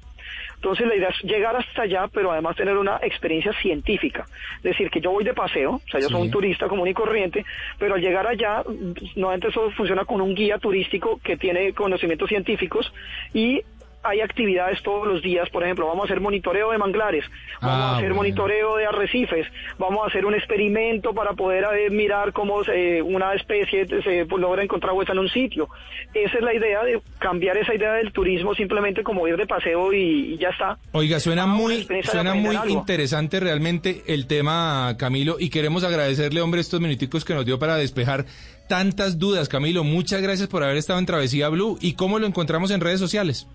[0.63, 4.23] Entonces la idea es llegar hasta allá, pero además tener una experiencia científica.
[4.57, 6.13] Es decir, que yo voy de paseo, o sea, yo Sí.
[6.13, 7.43] soy un turista común y corriente,
[7.77, 12.29] pero al llegar allá, mm, nuevamente eso funciona con un guía turístico que tiene conocimientos
[12.29, 12.93] científicos
[13.33, 13.61] y
[14.03, 17.23] hay actividades todos los días, por ejemplo, vamos a hacer monitoreo de manglares,
[17.61, 18.15] vamos Ah, a hacer bueno.
[18.15, 23.33] monitoreo de arrecifes, vamos a hacer un experimento para poder eh, mirar cómo se- una
[23.33, 25.69] especie se logra encontrar huesa en un sitio.
[26.13, 29.93] Esa es la idea de cambiar esa idea del turismo simplemente como ir de paseo
[29.93, 30.77] y, y ya está.
[30.91, 32.69] Oiga, suena Ah, muy, suena muy algo.
[32.73, 37.75] interesante realmente el tema, Camilo, y queremos agradecerle, hombre, estos minuticos que nos dio para
[37.77, 38.25] despejar
[38.67, 39.49] tantas dudas.
[39.49, 41.77] Camilo, muchas gracias por haber estado en Travesía Blue.
[41.81, 43.47] ¿Y cómo lo encontramos en redes sociales?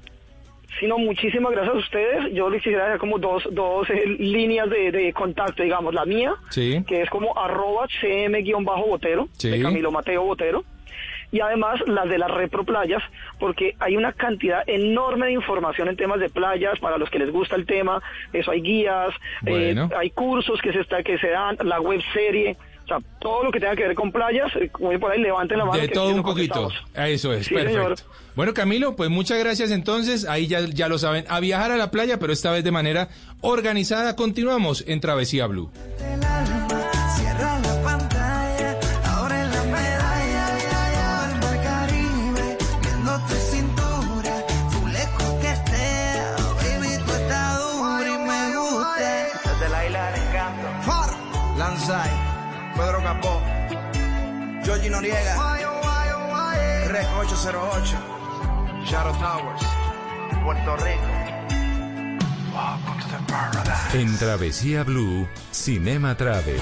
[0.81, 2.33] Sino muchísimas gracias a ustedes.
[2.35, 5.94] Yo les quisiera dejar como dos, dos eh, líneas de, de contacto, digamos.
[5.94, 6.85] La mía, Sí.
[6.87, 9.50] que es como arroba cm-botero, Sí.
[9.50, 10.64] de Camilo Mateo Botero.
[11.31, 13.02] Y además las de las Repro Playas,
[13.38, 17.31] porque hay una cantidad enorme de información en temas de playas para los que les
[17.31, 18.00] gusta el tema.
[18.33, 19.11] Eso hay guías,
[19.44, 22.57] eh, hay cursos que se está, que se dan, la web serie,
[22.88, 25.59] o sea, todo lo que tenga que ver con playas, eh, como por ahí levanten
[25.59, 25.79] la mano.
[25.81, 26.70] De que todo un poquito.
[26.94, 27.81] Eso es, Sí, perfecto.
[27.81, 27.96] señor.
[28.35, 30.24] Bueno, Camilo, pues muchas gracias entonces.
[30.24, 33.09] Ahí ya, ya lo saben, a viajar a la playa, pero esta vez de manera
[33.42, 34.16] organizada.
[34.16, 35.70] Continuamos en Travesía Blue.
[56.88, 57.97] Rec 808,
[58.85, 59.62] Shadow Towers,
[60.44, 61.18] Puerto Rico.
[63.94, 66.61] En Travesía Blue, Cinema Travel.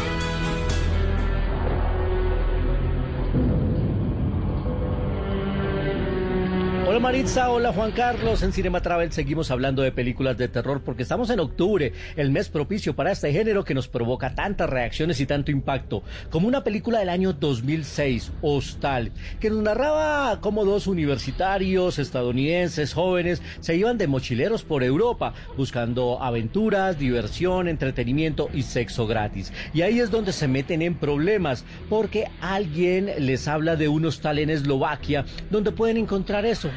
[6.97, 8.43] Hola Maritza, hola Juan Carlos.
[8.43, 12.49] En Cinema Travel seguimos hablando de películas de terror porque estamos en octubre, el mes
[12.49, 17.01] propicio para este género que nos provoca tantas reacciones y tanto impacto, como una película
[17.01, 24.07] del año 2006, Hostal, que nos narraba cómo dos universitarios estadounidenses jóvenes se iban de
[24.07, 29.53] mochileros por Europa buscando aventuras, diversión, entretenimiento y sexo gratis.
[29.75, 34.39] Y ahí es donde se meten en problemas porque alguien les habla de un hostal
[34.39, 36.71] en Eslovaquia donde pueden encontrar eso,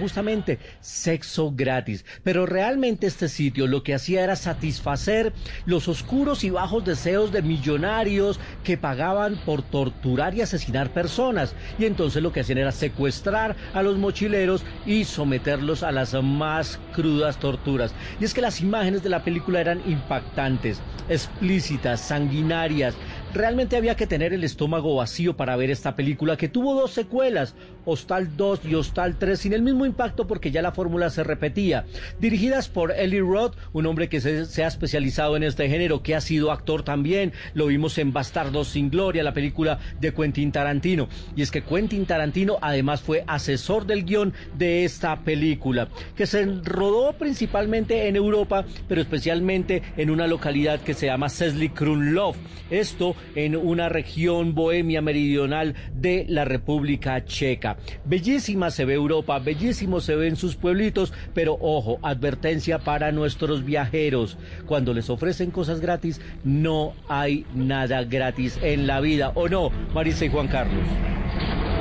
[0.80, 2.06] sexo gratis.
[2.24, 5.34] Pero realmente este sitio lo que hacía era satisfacer
[5.66, 11.56] los oscuros y bajos deseos de millonarios que pagaban por torturar y asesinar personas.
[11.78, 16.80] Y entonces lo que hacían era secuestrar a los mochileros y someterlos a las más
[16.94, 17.94] crudas torturas.
[18.20, 22.96] Y es que las imágenes de la película eran impactantes, explícitas, sanguinarias.
[23.32, 27.54] Realmente había que tener el estómago vacío para ver esta película que tuvo dos secuelas,
[27.86, 31.86] Hostal 2 y Hostal 3, sin el mismo impacto porque ya la fórmula se repetía.
[32.20, 36.22] Dirigidas por Eli Roth, un hombre que se, ha especializado en este género, que ha
[36.22, 37.32] sido actor también.
[37.54, 41.08] Lo vimos en Bastardos sin Gloria, la película de Quentin Tarantino.
[41.36, 46.46] Y es que Quentin Tarantino además fue asesor del guion de esta película, que se
[46.64, 52.36] rodó principalmente en Europa, pero especialmente en una localidad que se llama Cesly Krumlov.
[52.72, 57.78] Esto en una región bohemia meridional de la República Checa.
[58.06, 64.38] Bellísima se ve Europa, bellísimo se ven sus pueblitos, pero ojo, advertencia para nuestros viajeros.
[64.66, 69.32] Cuando les ofrecen cosas gratis, no hay nada gratis en la vida.
[69.36, 70.86] ¿O no, Marisa y Juan Carlos?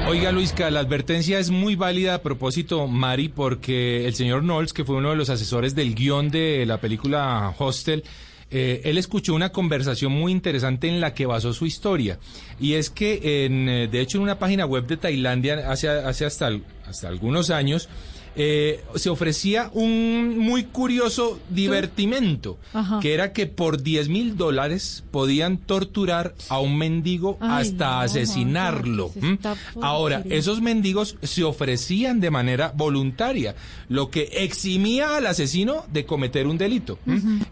[0.07, 4.85] Oiga, Luisca, la advertencia es muy válida a propósito, Mari, porque el señor Knowles, que
[4.85, 8.05] fue uno de los asesores del guion de la película Hostel,
[8.51, 12.19] eh, él escuchó una conversación muy interesante en la que basó su historia.
[12.59, 16.25] Y es que, en, eh, de hecho, en una página web de Tailandia, hace, hace
[16.25, 16.51] hasta,
[16.87, 17.89] hasta algunos años,
[18.37, 23.01] eh, se ofrecía un muy curioso divertimento, Ajá.
[23.01, 28.01] que era que por 10 mil dólares podían torturar a un mendigo Ay, hasta no,
[28.01, 29.09] asesinarlo.
[29.09, 29.35] Juanca, ¿qué es ¿m?
[29.35, 33.55] esta Ahora, esos mendigos se ofrecían de manera voluntaria,
[33.89, 36.99] lo que eximía al asesino de cometer un delito.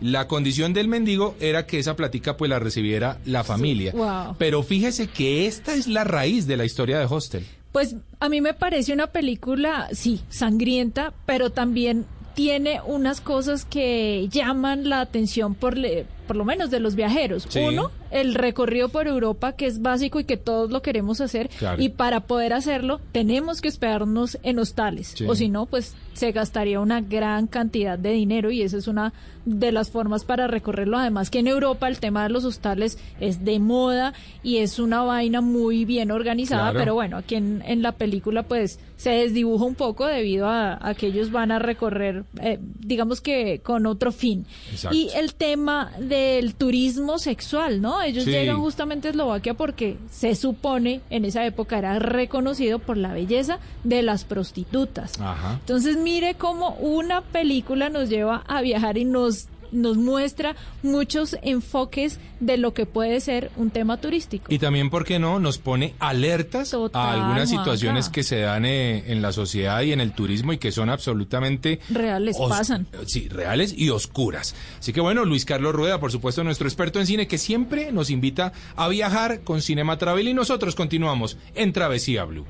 [0.01, 3.93] La condición del mendigo era que esa platica pues la recibiera la familia.
[3.93, 4.37] wow.
[4.39, 7.45] Pero fíjese que esta es la raíz de la historia de Hostel.
[7.77, 14.29] Pues a mí me parece una película, sí, sangrienta, pero también tiene unas cosas que
[14.31, 17.47] llaman la atención por, le- por lo menos de los viajeros.
[17.49, 17.61] Sí.
[17.61, 21.49] Uno, el recorrido por Europa, que es básico y que todos lo queremos hacer.
[21.59, 21.83] Claro.
[21.83, 25.15] Y para poder hacerlo, tenemos que hospedarnos en hostales.
[25.17, 25.27] Sí.
[25.29, 29.13] O si no, pues se gastaría una gran cantidad de dinero y esa es una
[29.45, 30.99] de las formas para recorrerlo.
[30.99, 34.13] Además que en Europa el tema de los hostales es de moda
[34.43, 36.79] y es una vaina muy bien organizada, Claro.
[36.79, 40.95] pero bueno, aquí en, en la película pues se desdibuja un poco debido a, a
[40.95, 44.47] que ellos van a recorrer, eh, digamos que con otro fin.
[44.73, 44.97] Exacto.
[44.97, 48.03] Y el tema del turismo sexual, ¿no?
[48.03, 48.31] Ellos Sí.
[48.31, 53.59] llegan justamente a Eslovaquia porque se supone en esa época era reconocido por la belleza
[53.85, 55.21] de las prostitutas.
[55.21, 55.59] Ajá.
[55.61, 62.19] Entonces mire cómo una película nos lleva a viajar y nos nos muestra muchos enfoques
[62.41, 64.47] de lo que puede ser un tema turístico.
[64.53, 65.39] Y también, ¿por qué no?
[65.41, 67.65] Nos pone alertas Total, a algunas Juanca.
[67.65, 70.91] situaciones que se dan eh, en la sociedad y en el turismo y que son
[70.91, 71.81] absolutamente...
[71.91, 72.87] Reales, pasan.
[73.07, 74.55] Sí, reales y oscuras.
[74.79, 78.11] Así que bueno, Luis Carlos Rueda, por supuesto, nuestro experto en cine, que siempre nos
[78.11, 82.47] invita a viajar con Cinema Travel y nosotros continuamos en Travesía Blue.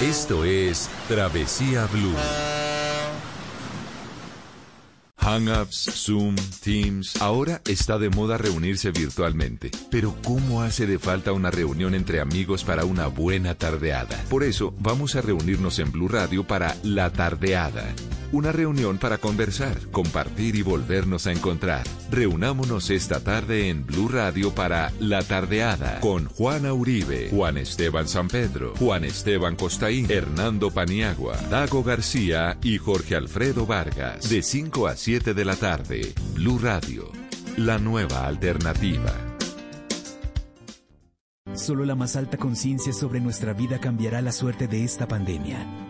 [0.00, 2.14] Esto es Travesía Blue.
[5.18, 7.20] Hangouts, Zoom, Teams.
[7.20, 9.70] Ahora está de moda reunirse virtualmente.
[9.90, 14.24] Pero ¿cómo hace de falta una reunión entre amigos para una buena tardeada?
[14.30, 17.84] Por eso vamos a reunirnos en Blue Radio para La Tardeada.
[18.32, 21.82] Una reunión para conversar, compartir y volvernos a encontrar.
[22.12, 28.28] Reunámonos esta tarde en Blue Radio para La Tardeada con Juana Uribe, Juan Esteban San
[28.28, 34.30] Pedro, Juan Esteban Costaín, Hernando Paniagua, Dago García y Jorge Alfredo Vargas.
[34.30, 37.10] De 5 a 7 de la tarde, Blue Radio,
[37.56, 39.12] la nueva alternativa.
[41.54, 45.89] Solo la más alta conciencia sobre nuestra vida cambiará la suerte de esta pandemia.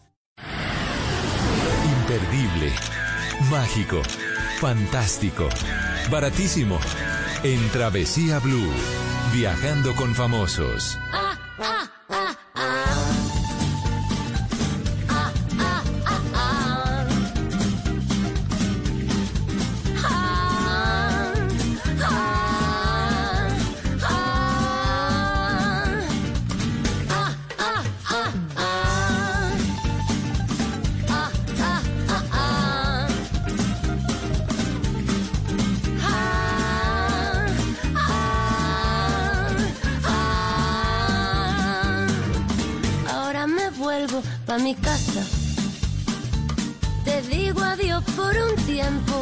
[2.11, 2.73] Imperdible,
[3.49, 4.01] mágico,
[4.59, 5.47] fantástico,
[6.09, 6.77] baratísimo.
[7.41, 8.69] En Travesía Blue,
[9.33, 10.99] viajando con famosos.
[12.53, 12.90] Ahora
[44.51, 45.21] pa' mi casa.
[47.05, 49.15] Te digo adiós por un tiempo.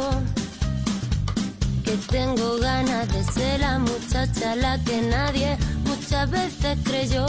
[1.84, 7.26] Que tengo ganas de ser la muchacha la que nadie muchas veces creyó.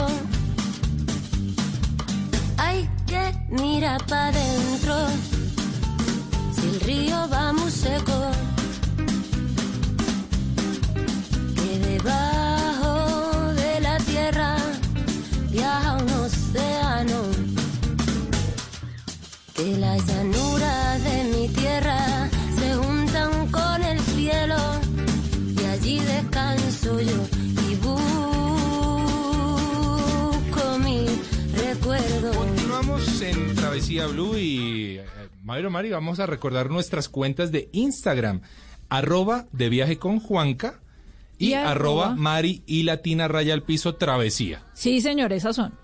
[2.56, 4.96] Hay que mirar pa' adentro.
[6.54, 8.31] Si el río va muy seco.
[33.92, 35.04] Travesía Blue y eh,
[35.42, 38.40] Madre Mari, vamos a recordar nuestras cuentas de Instagram,
[38.88, 40.80] arroba de viaje con Juanca
[41.38, 44.62] y, Y arroba, arroba Mari y Latina Raya al Piso Travesía.
[44.72, 45.74] Sí, señor, esas son.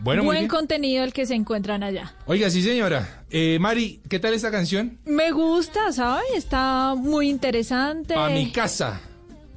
[0.00, 0.48] Bueno, muy Buen bien.
[0.50, 2.14] contenido el que se encuentran allá.
[2.26, 3.24] Oiga, sí señora.
[3.30, 4.98] Eh, Mari, ¿qué tal esta canción?
[5.06, 6.24] Me gusta, ¿sabes?
[6.36, 8.14] Está muy interesante.
[8.14, 9.00] A mi casa.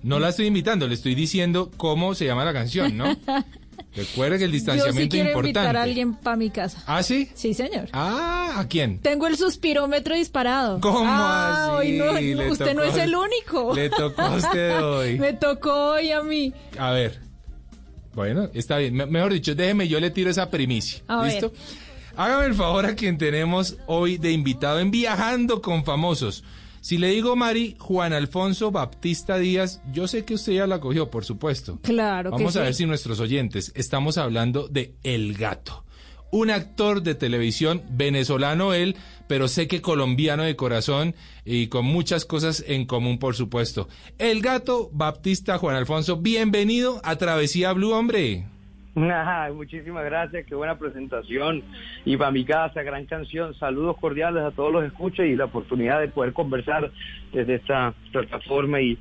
[0.04, 3.06] No la estoy invitando, le estoy diciendo cómo se llama la canción, ¿no?
[3.98, 5.50] Recuerde que el Yo sí distanciamiento quiero es importante.
[5.60, 6.84] invitar a alguien para mi casa.
[6.86, 7.30] ¿Ah, sí?
[7.34, 7.90] Sí, señor.
[7.92, 9.00] Ah, ¿a quién?
[9.00, 10.80] Tengo el suspirómetro disparado.
[10.80, 11.90] ¿Cómo ah, así?
[11.90, 13.74] hoy no, Le usted no es el único.
[13.76, 15.18] Le tocó a usted hoy.
[15.18, 16.54] Me tocó hoy a mí.
[16.78, 17.20] A ver.
[18.14, 18.94] Bueno, está bien.
[18.94, 21.02] Me- mejor dicho, déjeme, yo le tiro esa primicia.
[21.08, 21.32] A ver.
[21.34, 21.52] ¿Listo?
[22.16, 26.44] Hágame el favor a quien tenemos hoy de invitado en Viajando con Famosos.
[26.82, 31.10] Si le digo Mari, Juan Alfonso Baptista Díaz, yo sé que usted ya la cogió,
[31.10, 31.80] por supuesto.
[31.82, 32.64] Claro que Vamos a sí.
[32.66, 35.84] ver si nuestros oyentes estamos hablando de El Gato.
[36.30, 38.96] Un actor de televisión venezolano él,
[39.28, 41.16] pero sé que colombiano de corazón
[41.46, 43.88] y con muchas cosas en común, por supuesto.
[44.18, 48.46] El Gato Baptista Juan Alfonso, bienvenido a Travesía Blue, hombre.
[49.54, 51.62] Muchísimas gracias, qué buena presentación.
[52.04, 53.54] Y para mi casa, gran canción.
[53.54, 56.92] Saludos cordiales a todos los escuchas y la oportunidad de poder conversar
[57.32, 58.98] desde esta plataforma y,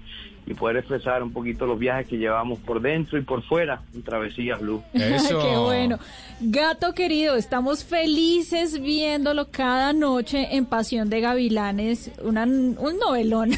[0.47, 4.03] y poder expresar un poquito los viajes que llevamos por dentro y por fuera en
[4.03, 4.81] Travesías Blue.
[4.93, 5.99] Qué bueno.
[6.41, 13.53] Gato querido, estamos felices viéndolo cada noche en Pasión de Gavilanes, una- un novelón.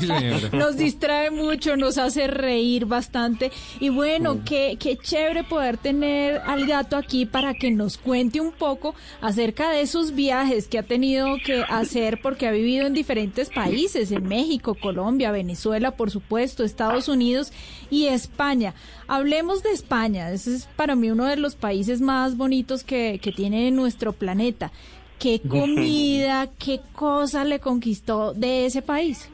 [0.00, 0.48] señora.
[0.52, 3.52] nos distrae mucho, nos hace reír bastante.
[3.78, 8.50] Y bueno, qué, qué chévere poder tener al gato aquí para que nos cuente un
[8.52, 13.48] poco acerca de esos viajes que ha tenido que hacer porque ha vivido en diferentes
[13.50, 17.52] países, en México, Colombia, Venezuela, por supuesto, Estados Unidos
[17.90, 18.74] y España.
[19.08, 23.32] Hablemos de España, ese es para mí uno de los países más bonitos que, que
[23.32, 24.70] tiene nuestro planeta.
[25.18, 29.30] ¿Qué comida, qué cosa le conquistó de ese país?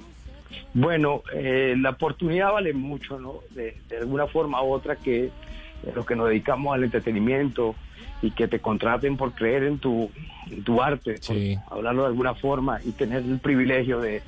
[0.74, 3.40] Bueno, eh, la oportunidad vale mucho, ¿no?
[3.50, 5.30] De, de alguna forma u otra que
[5.94, 7.74] los que nos dedicamos al entretenimiento
[8.22, 10.10] y que te contraten por creer en tu,
[10.50, 14.22] en tu arte, por hablarlo de alguna forma y tener el privilegio de,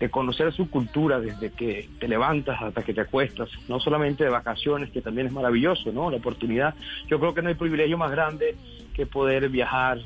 [0.00, 4.30] de conocer su cultura desde que te levantas hasta que te acuestas, no solamente de
[4.30, 6.10] vacaciones, que también es maravilloso, ¿no?
[6.10, 6.74] La oportunidad,
[7.08, 8.56] yo creo que no hay privilegio más grande
[8.94, 9.98] que poder viajar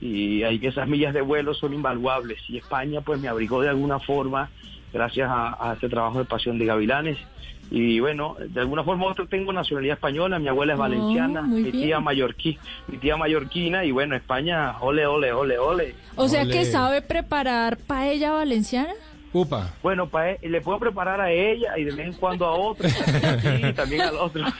[0.00, 3.98] y hay esas millas de vuelo son invaluables y España pues me abrigó de alguna
[4.00, 4.48] forma
[4.92, 7.18] gracias a, a este trabajo de pasión de Gavilanes
[7.70, 11.42] y bueno, de alguna forma u otra tengo nacionalidad española, mi abuela es Oh, valenciana,
[11.42, 11.72] mi bien.
[11.84, 12.58] tía mallorquí,
[12.88, 15.94] mi tía mallorquina y bueno, España, ole, ole, ole, ole.
[16.16, 18.92] O sea que sabe preparar paella valenciana.
[19.32, 19.70] Upa.
[19.82, 23.72] Bueno, pa- le puedo preparar a ella y de vez en cuando a otro, y
[23.74, 24.44] también al otro.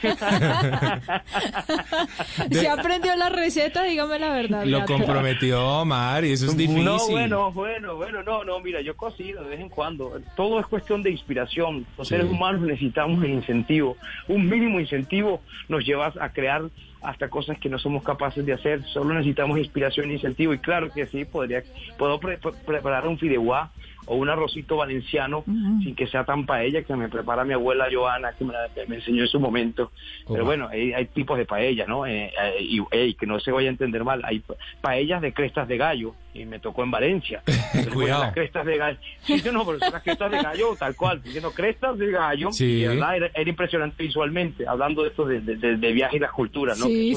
[2.51, 4.65] Si aprendió la receta, dígame la verdad.
[4.65, 6.85] Lo comprometió Mari, eso es difícil.
[6.85, 10.21] No, bueno, bueno, bueno, no, no, mira, yo cocino de vez en cuando.
[10.37, 11.87] Todo es cuestión de inspiración.
[11.99, 12.15] Los Sí.
[12.17, 13.97] seres humanos necesitamos el incentivo.
[14.29, 16.63] Un mínimo incentivo nos lleva a crear
[17.03, 18.83] hasta cosas que no somos capaces de hacer.
[18.93, 20.53] Solo necesitamos inspiración e incentivo.
[20.53, 21.63] Y claro que sí, podría,
[21.99, 23.71] puedo pre- pre- preparar un fideuá
[24.13, 28.33] o un arrocito valenciano sin que sea tan paella que me prepara mi abuela Joana,
[28.37, 29.93] que me, la- me enseñó en su momento.
[30.27, 32.05] Pero bueno, hay, hay tipos de paella, ¿no?
[32.07, 35.33] Eh, eh, y ey, que no se vaya a entender mal, hay pa- paellas de
[35.33, 37.43] crestas de gallo y me tocó en Valencia.
[37.95, 38.25] Cuidado.
[38.25, 38.99] las crestas de gallo.
[39.23, 42.51] Sí, sí, no, pero son las crestas de gallo tal cual, diciendo crestas de gallo.
[42.51, 42.65] Sí.
[42.65, 46.17] Y, de verdad, era, era impresionante visualmente, hablando de esto de, de, de- de viaje
[46.17, 46.87] y las culturas, ¿no?
[46.87, 47.15] Sí,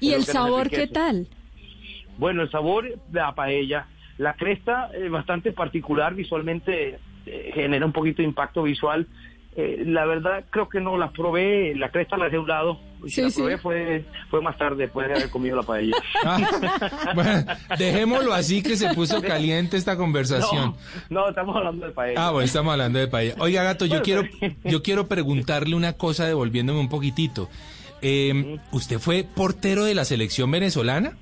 [0.00, 1.28] ¿Y el sabor qué tal?
[2.18, 3.86] Bueno, el sabor de la paella,
[4.22, 9.06] la cresta es bastante particular visualmente, eh, genera un poquito de impacto visual.
[9.54, 12.80] Eh, la verdad creo que no las probé, la cresta la dejé a un lado.
[13.04, 13.36] Y si Sí, la sí.
[13.40, 15.96] probé fue, fue más tarde después de haber comido la paella.
[17.14, 17.44] Bueno,
[17.76, 20.74] dejémoslo así que se puso caliente esta conversación.
[21.10, 22.26] No, no, estamos hablando de paella.
[22.28, 23.34] Ah, bueno, estamos hablando de paella.
[23.40, 24.22] Oiga, gato, yo Bueno, quiero,
[24.64, 27.48] yo quiero preguntarle una cosa devolviéndome un poquitito.
[28.00, 31.12] Eh, ¿Usted fue portero de la selección venezolana?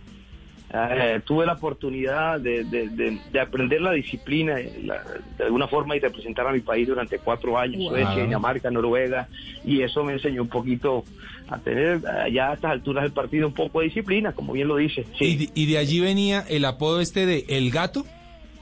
[0.73, 5.03] Eh, tuve la oportunidad de, de- de- de aprender la disciplina eh, la-
[5.37, 7.89] de alguna forma y representar a mi país durante cuatro años, Wow.
[7.91, 9.27] Suecia, Dinamarca, Noruega,
[9.65, 11.05] y eso me enseñó un poquito
[11.49, 14.69] a tener eh, ya a estas alturas del partido un poco de disciplina, como bien
[14.69, 15.05] lo dice.
[15.19, 18.05] Y, de- y de allí venía el apodo este de El Gato.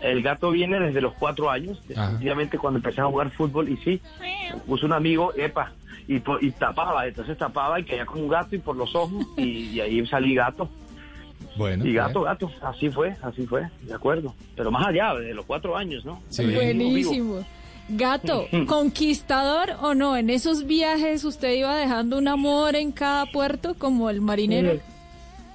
[0.00, 4.00] El gato viene desde los cuatro años, definitivamente cuando empecé a jugar fútbol, y sí,
[4.66, 5.72] puso un amigo, epa,
[6.06, 9.42] y, y tapaba, entonces tapaba y caía como un gato y por los ojos, y,
[9.72, 10.70] y ahí salí gato.
[11.56, 11.84] Bueno.
[11.84, 14.34] Y gato, gato, así fue, así fue, de acuerdo.
[14.56, 16.20] Pero más allá de los cuatro años, ¿no?
[16.36, 17.44] Buenísimo.
[17.88, 20.16] Gato, ¿conquistador o no?
[20.16, 24.78] En esos viajes usted iba dejando un amor en cada puerto como el marinero.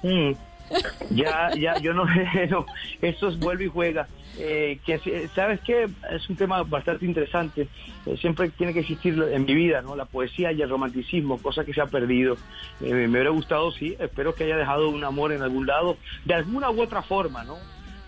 [0.02, 0.32] Mm.
[1.10, 2.04] Ya, ya, yo no,
[3.02, 4.08] eso es vuelve y juega.
[4.36, 7.68] Eh, que sabes qué es un tema bastante interesante.
[8.06, 9.94] Eh, siempre tiene que existir en mi vida, ¿no?
[9.94, 12.36] La poesía y el romanticismo, cosa que se ha perdido.
[12.80, 13.96] Eh, me hubiera gustado, sí.
[13.98, 17.56] Espero que haya dejado un amor en algún lado, de alguna u otra forma, ¿no?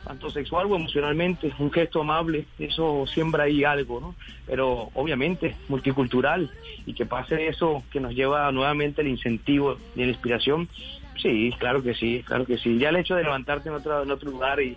[0.07, 4.15] tanto sexual o emocionalmente, un gesto amable, eso siembra ahí algo, ¿no?
[4.47, 6.49] Pero obviamente multicultural
[6.87, 10.69] y que pase eso que nos lleva nuevamente el incentivo y la inspiración,
[11.21, 12.79] sí, claro que sí, claro que sí.
[12.79, 14.77] Ya el hecho de levantarte en otro, en otro lugar y,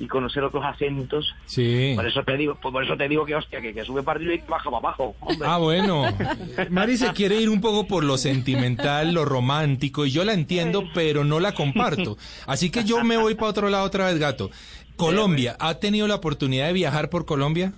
[0.00, 1.92] y conocer otros acentos, Sí.
[1.96, 4.34] por eso te digo, por eso te digo que hostia, que, que sube para arriba
[4.34, 5.48] y baja para abajo, hombre.
[5.50, 6.04] Ah, bueno.
[6.70, 10.84] Mari se quiere ir un poco por lo sentimental, lo romántico, y yo la entiendo,
[10.94, 12.16] pero no la comparto.
[12.46, 14.50] Así que yo me voy para otro lado otra vez, gato.
[14.96, 17.72] Colombia, ¿ha tenido la oportunidad de viajar por Colombia?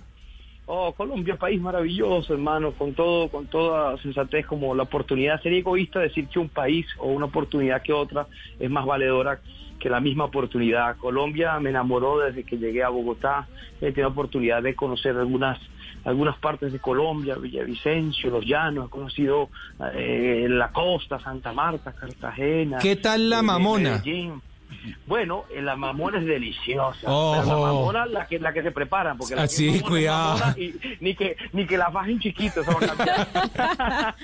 [0.73, 5.41] Oh, Colombia, país maravilloso, hermano, con todo, con toda sensatez, como la oportunidad.
[5.41, 9.41] Sería egoísta decir que un país o una oportunidad que otra es más valedora
[9.77, 10.95] que la misma oportunidad.
[10.95, 13.49] Colombia me enamoró desde que llegué a Bogotá.
[13.81, 15.59] He tenido oportunidad de conocer algunas
[16.05, 19.49] algunas partes de Colombia, Villavicencio, Los Llanos, he conocido
[19.93, 22.77] eh, la costa, Santa Marta, Cartagena.
[22.77, 23.89] ¿Qué tal la eh, mamona?
[23.97, 24.41] Medellín.
[25.05, 26.99] Bueno, eh, la mamona es deliciosa.
[27.01, 30.39] Pero la mamona la que la que se preparan, porque la Ah, que cuidado.
[30.57, 34.15] y ni que ni que la bajen chiquito, eso va a cambiar.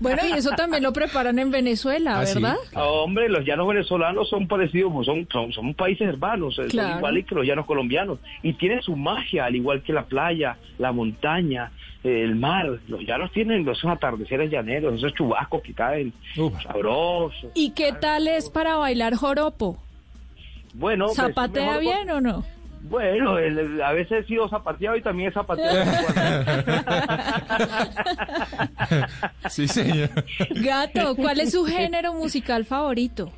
[0.00, 2.24] Bueno, y eso también lo preparan en Venezuela, ¿Ah?
[2.24, 2.56] ¿verdad?
[2.74, 6.88] Ah, Hombre, los llanos venezolanos son parecidos, son, son, son países hermanos, eh, Claro.
[6.90, 8.18] son iguales que los llanos colombianos.
[8.42, 11.70] Y tienen su magia, al igual que la playa, la montaña,
[12.04, 12.78] el mar.
[12.86, 16.52] Los llanos tienen esos atardeceres llaneros, esos chubascos que caen Uf.
[16.62, 17.50] sabrosos.
[17.54, 19.78] ¿Y qué tal es para bailar joropo?
[20.74, 22.44] Bueno, pues, ¿Zapatea bien o no?
[22.82, 25.74] Bueno, el- el- a veces he sido zapateado y también he zapateado.
[29.48, 30.10] Sí, señor.
[30.50, 33.30] Gato, ¿cuál es su género musical favorito?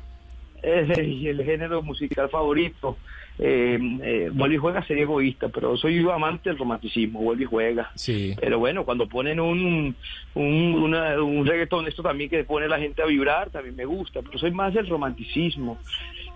[0.61, 2.97] es el, el género musical favorito.
[3.39, 7.91] Eh, eh, vuelve y juega sería egoísta, pero soy amante del romanticismo, vuelve y juega.
[7.95, 8.35] Sí.
[8.39, 9.95] Pero bueno, cuando ponen un,
[10.33, 13.85] un, una- un reggaetón, esto también que pone a la gente a vibrar, también me
[13.85, 15.77] gusta, pero soy más del romanticismo.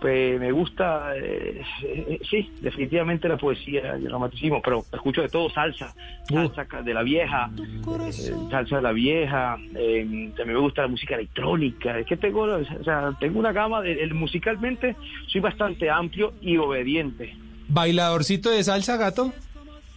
[0.02, 1.62] Pues me gusta, eh,
[2.28, 5.94] sí, definitivamente la poesía y el romanticismo, pero escucho de todo, salsa,
[6.28, 11.14] salsa de la vieja, eh, salsa de la vieja, eh, también me gusta la música
[11.14, 14.96] electrónica, es que tengo, o sea, tengo una gama, de, el- musicalmente
[15.28, 17.36] soy bastante amplio y obediente.
[17.68, 19.32] ¿Bailadorcito de salsa, gato?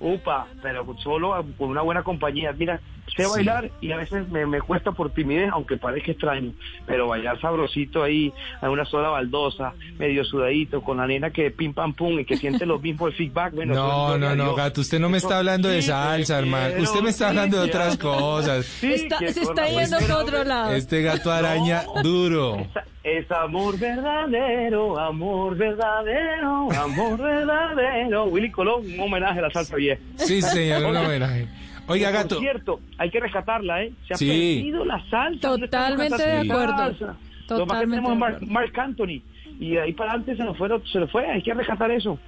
[0.07, 2.53] Upa, pero solo con una buena compañía.
[2.53, 2.79] Mira,
[3.17, 3.31] sé Sí.
[3.31, 6.53] bailar y a veces me, me cuesta por timidez, aunque parezca extraño,
[6.87, 8.31] pero bailar sabrosito ahí,
[8.61, 12.37] a una sola baldosa, medio sudadito, con la nena que pim pam pum y que
[12.37, 13.55] siente lo mismo el feedback.
[13.55, 14.57] Bueno, No, no, a no, Dios.
[14.57, 16.75] gato, usted no me está hablando de salsa, hermano.
[16.83, 18.67] Usted me está hablando de otras cosas.
[18.67, 20.73] Sí Está- que se está yendo buena- para otro lado.
[20.73, 22.59] Este gato araña duro.
[23.05, 28.25] Es amor verdadero, amor verdadero, amor verdadero.
[28.25, 30.01] Willy Colón, un homenaje a la salsa vieja.
[30.17, 31.47] Sí, señor, un homenaje.
[31.87, 32.41] Oiga, Por gato.
[32.41, 33.93] cierto, hay que rescatarla, ¿eh?
[34.09, 34.57] Se ha Sí.
[34.63, 35.49] perdido la salsa.
[35.49, 36.77] ¿Dónde están los Totalmente de acuerdo.
[36.79, 37.05] salsa?
[37.05, 39.23] Lo más que Totalmente tenemos es Mark, Anthony.
[39.61, 41.31] Y de ahí para adelante se nos fueron, se nos fue.
[41.31, 42.19] Hay que rescatar eso.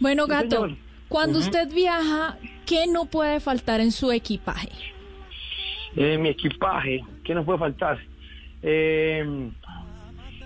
[0.00, 0.76] Bueno, Sí, gato, señor.
[1.08, 2.36] cuando usted viaja,
[2.66, 4.68] ¿qué no puede faltar en su equipaje?
[5.96, 7.98] Eh, mi equipaje, ¿qué nos puede faltar?
[8.62, 9.50] Eh,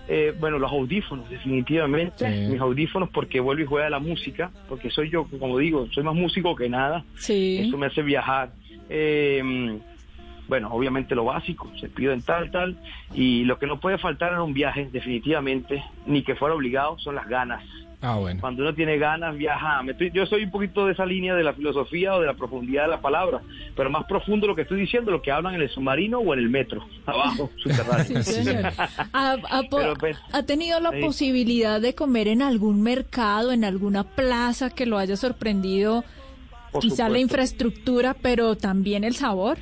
[0.09, 2.31] eh, bueno, los audífonos, definitivamente.
[2.31, 2.51] Sí.
[2.51, 4.51] Mis audífonos, porque vuelvo y juega la música.
[4.69, 7.05] Porque soy yo, como digo, soy más músico que nada.
[7.17, 7.59] Sí.
[7.67, 8.53] Eso me hace viajar.
[8.89, 9.79] Eh,
[10.47, 12.77] bueno, obviamente lo básico, cepillo dental, tal.
[13.15, 17.15] Y lo que no puede faltar en un viaje, definitivamente, ni que fuera obligado, son
[17.15, 17.65] las ganas.
[18.07, 18.39] Ah, bueno.
[18.43, 19.83] Cuando uno tiene ganas, viaja.
[19.83, 22.35] Me estoy- yo soy un poquito de esa línea de la filosofía o de la
[22.35, 23.41] profundidad de la palabra,
[23.75, 26.41] pero más profundo lo que estoy diciendo, lo que hablan en el submarino o en
[26.41, 28.23] el metro, abajo, subterráneo.
[28.23, 28.67] Sí, señor.
[29.13, 31.01] ¿Ha, ha po- Pero, pues, ha tenido la sí.
[31.01, 36.05] posibilidad de comer en algún mercado, en alguna plaza que lo haya sorprendido?
[36.73, 39.57] Por Quizá la infraestructura, pero también el sabor.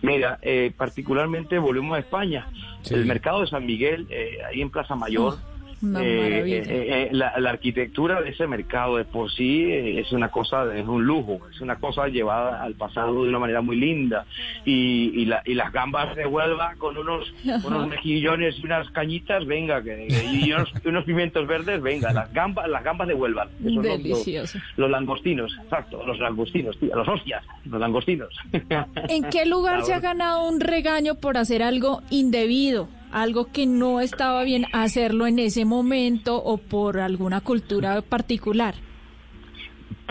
[0.00, 2.46] Mira, eh, particularmente volvemos a España.
[2.82, 2.94] Sí.
[2.94, 5.36] El mercado de San Miguel, eh, ahí en Plaza Mayor.
[5.82, 10.28] Eh, eh, eh, la, la arquitectura de ese mercado de por sí eh, es una
[10.30, 14.24] cosa, es un lujo, es una cosa llevada al pasado de una manera muy linda.
[14.64, 17.32] Y, y, la- y las gambas de Huelva con unos,
[17.64, 22.68] unos mejillones y unas cañitas, venga, que, y unos, unos pimientos verdes, venga, las gambas,
[22.68, 23.46] las gambas de Huelva.
[23.58, 24.58] que son los- los- Delicioso.
[24.76, 28.28] Los, langostinos, exacto, los langostinos, tío, los hostias, los langostinos.
[29.08, 32.88] ¿En qué lugar se ha ganado un regaño por hacer algo indebido?
[33.12, 38.74] Algo que no estaba bien hacerlo en ese momento o por alguna cultura particular.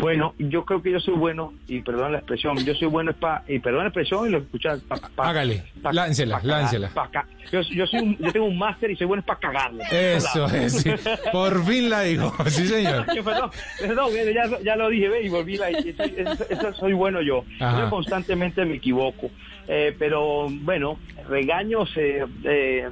[0.01, 3.17] Bueno, yo creo que yo soy bueno, y perdón la expresión, yo soy bueno es
[3.17, 6.89] para, y perdón la expresión y lo escuchas, pa, pa- Hágale, pa- láncela, pa láncela.
[6.89, 7.09] pa
[7.51, 9.85] yo, yo, soy un- yo tengo un máster y soy bueno para cagarla.
[9.89, 10.91] Eso es, sí.
[11.31, 13.05] por fin la dijo, sí señor.
[13.05, 13.49] Perdón,
[13.79, 17.45] perdón, ya, ya lo dije, ve, y volví la, eso, eso- eso soy bueno yo.
[17.61, 17.81] Ajá.
[17.85, 19.29] Yo constantemente me equivoco.
[19.67, 22.87] Eh, pero bueno, regaños, eh, eh,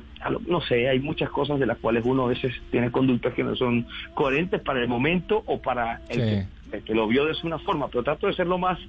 [0.48, 3.56] no sé, hay muchas cosas de las cuales uno a veces tiene conductas que no
[3.56, 6.20] son coherentes para el momento o para el, Sí.
[6.22, 6.46] que,
[6.82, 8.80] que lo vio de una forma, pero trato de ser lo más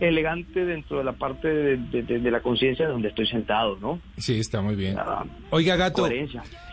[0.00, 4.00] elegante dentro de la parte de, de- de- de la conciencia donde estoy sentado, ¿no?
[4.16, 4.96] Sí, está muy bien.
[4.98, 6.26] Ah, Oiga, Gato, sí.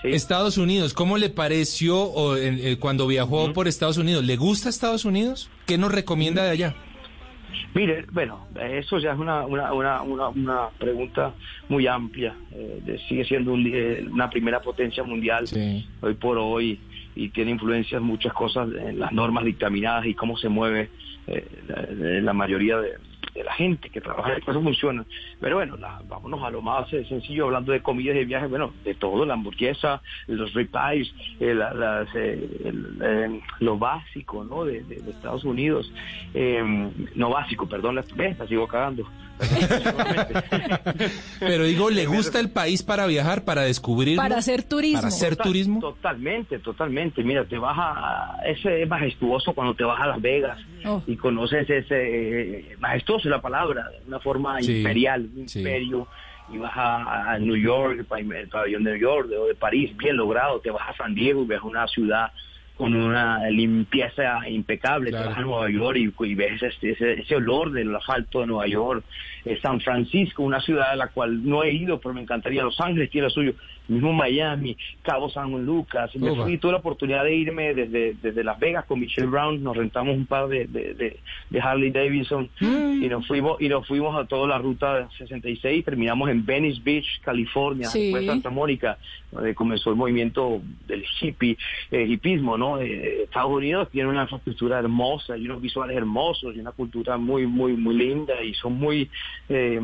[0.03, 4.23] Estados Unidos, ¿cómo le pareció o, en- eh, cuando viajó por Estados Unidos?
[4.25, 5.49] ¿Le gusta Estados Unidos?
[5.67, 6.75] ¿Qué nos recomienda de allá?
[7.73, 11.33] Mire, bueno, eso ya es una, una, una, una, una pregunta
[11.69, 12.35] muy amplia.
[12.53, 15.45] Eh, sigue siendo un eh, una primera potencia mundial
[16.01, 16.79] hoy por hoy
[17.15, 20.89] y tiene influencias muchas cosas en las normas dictaminadas y cómo se mueve
[21.27, 22.93] eh, la, la mayoría de,
[23.43, 25.05] la gente que trabaja, eso funciona.
[25.39, 28.73] Pero bueno, la- vámonos a lo más eh, sencillo, hablando de comidas de viajes, bueno,
[28.83, 32.49] de todo, la hamburguesa, los ribeyes, eh, la- las, eh,
[33.01, 34.65] eh, lo básico, ¿no?
[34.65, 35.91] De, Estados Unidos,
[36.33, 36.63] Eh,
[37.15, 39.07] no básico, perdón, la, ves, la sigo cagando.
[41.39, 44.15] Pero digo, ¿le gusta el país para viajar, para descubrir?
[44.17, 44.99] Para hacer turismo.
[44.99, 45.79] Para hacer Total- turismo.
[45.79, 47.23] Totalmente, totalmente.
[47.23, 48.37] Mira, te vas a...
[48.45, 51.01] Ese es majestuoso cuando te vas a Las Vegas Oh.
[51.05, 51.85] y conoces ese...
[52.71, 55.59] eh, majestuoso es la palabra, de una forma Sí, imperial, un sí.
[55.59, 56.07] imperio.
[56.51, 59.95] Y vas a, a New York, el pa- el pabellón de New York, de París,
[59.97, 60.59] bien logrado.
[60.59, 62.31] Te vas a San Diego y ves una ciudad
[62.81, 65.11] con una limpieza impecable.
[65.11, 68.47] Te vas a Nueva York y, y ves ese, ese, ese olor del asfalto de
[68.47, 69.03] Nueva York.
[69.45, 72.63] Eh, San Francisco, una ciudad a la cual no he ido, pero me encantaría.
[72.63, 73.53] Los Ángeles tiene lo suyo.
[73.87, 76.15] Mismo Miami, Cabo San Lucas.
[76.15, 79.61] Me fui, tuve la oportunidad de irme desde, desde Las Vegas con Michelle Brown.
[79.61, 81.19] Nos rentamos un par de, de, de-
[81.49, 85.83] de Harley Davidson y nos fuimos y nos fuimos a toda la ruta 66.
[85.83, 88.03] Terminamos en Venice Beach, California, Sí.
[88.03, 88.97] después Santa Mónica,
[89.31, 91.57] donde comenzó el movimiento del hippie,
[91.91, 92.79] eh, hippismo, ¿no?
[92.79, 97.45] Eh, Estados Unidos tiene una infraestructura hermosa y unos visuales hermosos y una cultura muy,
[97.45, 99.09] muy, muy linda y son muy,
[99.49, 99.79] eh,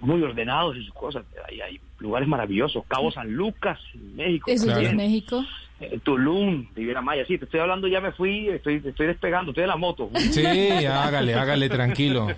[0.00, 1.24] muy ordenados y sus cosas.
[1.48, 2.84] Hay, hay lugares maravillosos.
[2.88, 3.78] Cabo San Lucas,
[4.14, 4.50] México.
[4.50, 4.96] Eso es también.
[4.96, 5.44] México.
[5.80, 7.24] Eh, Tulum, Riviera Maya.
[7.26, 10.10] Sí, te estoy hablando, ya me fui, estoy, estoy despegando, estoy en la moto.
[10.30, 10.44] Sí,
[10.86, 12.28] hágale, hágale, tranquilo.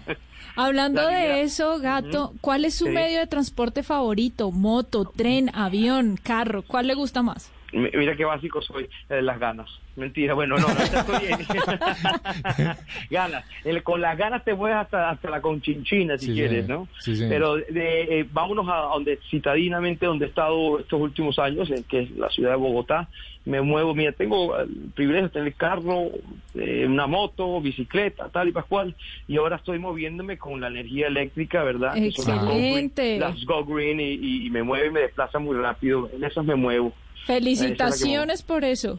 [0.57, 2.91] Hablando La de eso, Gato, ¿cuál es su Sí.
[2.91, 4.51] medio de transporte favorito?
[4.51, 6.63] ¿Moto, tren, avión, carro?
[6.63, 7.53] ¿Cuál le gusta más?
[7.73, 9.69] Mi- Mira qué básico soy, eh, las ganas.
[9.97, 11.39] Mentira, bueno, no, no estoy bien.
[13.11, 13.45] ganas.
[13.65, 16.81] El- con las ganas te mueves hasta, hasta la conchinchina si Sí, quieres, señor.
[16.81, 16.89] ¿no?
[17.01, 17.15] Sí.
[17.29, 22.01] Pero de, eh, vámonos a donde citadinamente donde he estado estos últimos años, en que
[22.03, 23.09] es la ciudad de Bogotá.
[23.45, 26.09] Me muevo, mira, tengo el privilegio de tener carro,
[26.55, 28.95] eh, una moto, bicicleta, tal y pascual.
[29.27, 31.95] Y ahora estoy moviéndome con la energía eléctrica, ¿verdad?
[31.95, 33.19] Que son las Go Green- Excelente.
[33.19, 36.11] Las Go Green y, y- y me mueve y me desplaza muy rápido.
[36.15, 36.93] En esas me muevo.
[37.29, 38.99] Felicitaciones por eso.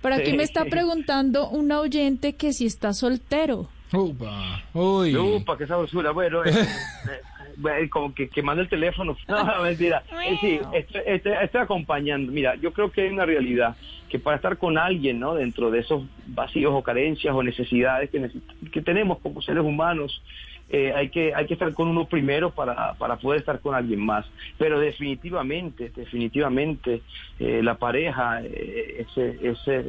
[0.00, 0.36] Por aquí Sí.
[0.36, 3.68] me está preguntando un oyente que si está soltero.
[3.92, 5.14] Upa, uy.
[5.16, 6.10] Upa, qué sabrosura.
[6.12, 7.20] Bueno, eh, eh,
[7.56, 9.14] bueno, como que quemando el teléfono.
[9.28, 10.02] No, mentira.
[10.24, 12.32] Eh, sí, estoy, estoy- estoy acompañando.
[12.32, 13.76] Mira, yo creo que hay una realidad
[14.08, 15.34] que para estar con alguien, ¿no?
[15.34, 18.30] Dentro de esos vacíos o carencias o necesidades que,
[18.72, 20.22] que tenemos como seres humanos,
[20.70, 24.00] eh, hay que hay que estar con uno primero para, para poder estar con alguien
[24.00, 24.24] más.
[24.56, 27.02] Pero definitivamente, definitivamente,
[27.38, 29.84] eh, la pareja eh, ese, ese,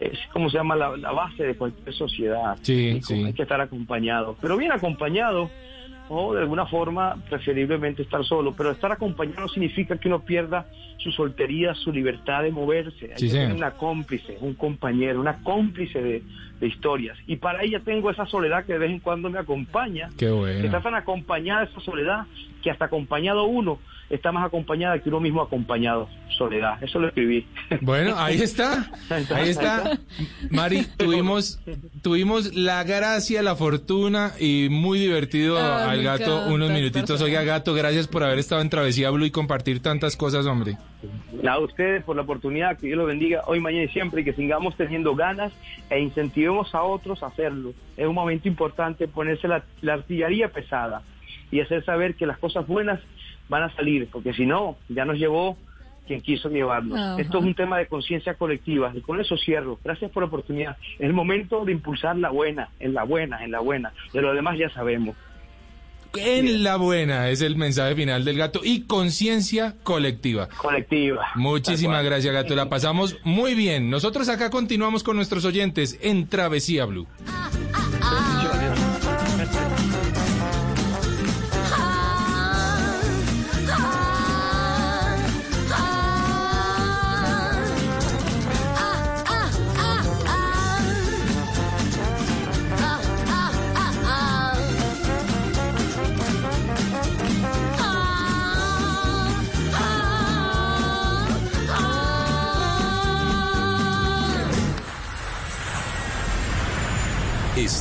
[0.00, 2.56] es como se llama la, la base de cualquier sociedad.
[2.62, 3.24] Sí, sí.
[3.24, 5.50] Hay que estar acompañado, pero bien acompañado
[6.08, 10.66] o de alguna forma preferiblemente estar solo, pero estar acompañado significa que uno pierda
[10.98, 13.06] su soltería, su libertad de moverse.
[13.12, 16.22] Hay Sí, que tener una cómplice, un compañero, una cómplice de,
[16.60, 17.18] de historias.
[17.26, 20.08] Y para ella tengo esa soledad que de vez en cuando me acompaña.
[20.18, 20.64] Qué Que bueno.
[20.64, 22.26] está tan acompañada esa soledad
[22.62, 23.78] que hasta acompañado uno
[24.14, 26.08] está más acompañada que uno mismo acompañado.
[26.36, 27.46] Soledad, eso lo escribí.
[27.80, 28.90] Bueno, ahí está.
[29.08, 29.98] Ahí está.
[30.50, 31.60] Mari, tuvimos,
[32.02, 37.20] tuvimos la gracia, la fortuna y muy divertido Ah, al gato encanta unos minutitos.
[37.22, 40.76] Oiga, gato, gracias por haber estado en Travesía Blue y compartir tantas cosas, hombre.
[41.42, 44.24] Nada, a ustedes por la oportunidad, que Dios los bendiga hoy, mañana y siempre, y
[44.24, 45.52] que sigamos teniendo ganas
[45.90, 47.74] e incentivemos a otros a hacerlo.
[47.96, 51.02] Es un momento importante ponerse la, la artillería pesada
[51.50, 53.00] y hacer saber que las cosas buenas
[53.48, 55.56] van a salir, porque si no, ya nos llevó
[56.06, 56.98] quien quiso llevarnos.
[56.98, 57.20] Ajá.
[57.20, 59.78] Esto es un tema de conciencia colectiva y con eso cierro.
[59.82, 60.76] Gracias por la oportunidad.
[60.98, 63.92] Es el momento de impulsar la buena, en la buena, en la buena.
[64.12, 65.16] De lo demás ya sabemos.
[66.16, 70.48] En la buena es el mensaje final del gato y conciencia colectiva.
[70.48, 71.26] Colectiva.
[71.34, 72.54] Muchísimas gracias, gato.
[72.54, 73.90] La pasamos muy bien.
[73.90, 77.08] Nosotros acá continuamos con nuestros oyentes en Travesía Blue.
[77.26, 78.74] ah,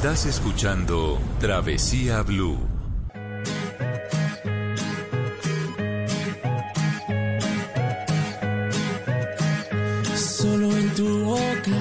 [0.04, 2.58] Estás escuchando Travesía Blue.
[10.14, 11.80] Solo en tu boca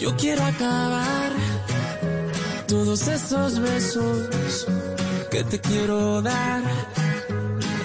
[0.00, 1.30] yo quiero acabar
[2.66, 4.66] todos esos besos
[5.30, 6.60] que te quiero dar.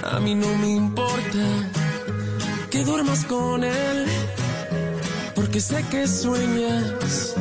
[0.02, 1.46] A mí no me importa
[2.72, 4.08] que duermas con él,
[5.36, 7.36] porque sé que sueñas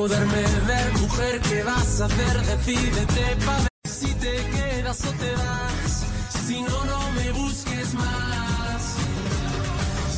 [0.00, 0.92] poderme ver.
[0.98, 2.34] Mujer, ¿qué vas a hacer?
[2.46, 5.92] Decídete para ver si te quedas o te vas.
[6.46, 8.82] Si no, no me busques más.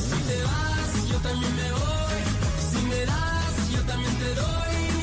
[0.09, 2.21] Si te vas, yo también me voy.
[2.71, 5.02] Si me das, yo también te doy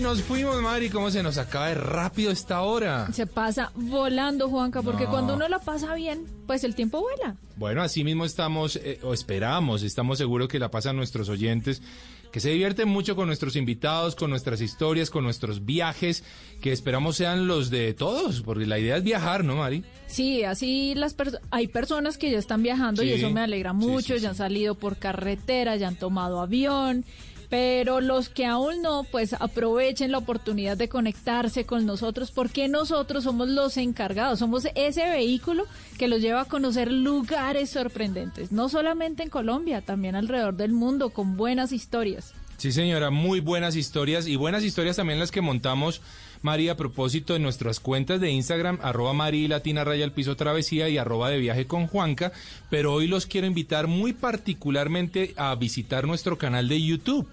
[0.00, 3.12] Y nos fuimos, Mari, ¿cómo se nos acaba de rápido esta hora?
[3.12, 5.10] Se pasa volando, Juanca, porque No.
[5.10, 7.36] cuando uno la pasa bien, pues el tiempo vuela.
[7.56, 11.82] Bueno, así mismo estamos, eh, o esperamos, estamos seguros que la pasan nuestros oyentes,
[12.32, 16.24] que se divierten mucho con nuestros invitados, con nuestras historias, con nuestros viajes,
[16.62, 19.84] que esperamos sean los de todos, porque la idea es viajar, ¿no, Mari?
[20.06, 23.76] Sí, así las perso- hay personas que ya están viajando y eso me alegra sí,
[23.76, 27.04] mucho, sí, ya han salido por carretera, ya han tomado avión,
[27.50, 33.24] pero los que aún no, pues aprovechen la oportunidad de conectarse con nosotros porque nosotros
[33.24, 35.66] somos los encargados, somos ese vehículo
[35.98, 41.10] que los lleva a conocer lugares sorprendentes, no solamente en Colombia, también alrededor del mundo
[41.10, 42.32] con buenas historias.
[42.60, 46.02] Sí, señora, muy buenas historias y buenas historias también las que montamos,
[46.42, 50.90] María, a propósito de nuestras cuentas de Instagram, arroba Mari Latina Raya al Piso Travesía
[50.90, 52.32] y arroba de viaje con Juanca,
[52.68, 57.26] pero hoy los quiero invitar muy particularmente a visitar nuestro canal de YouTube,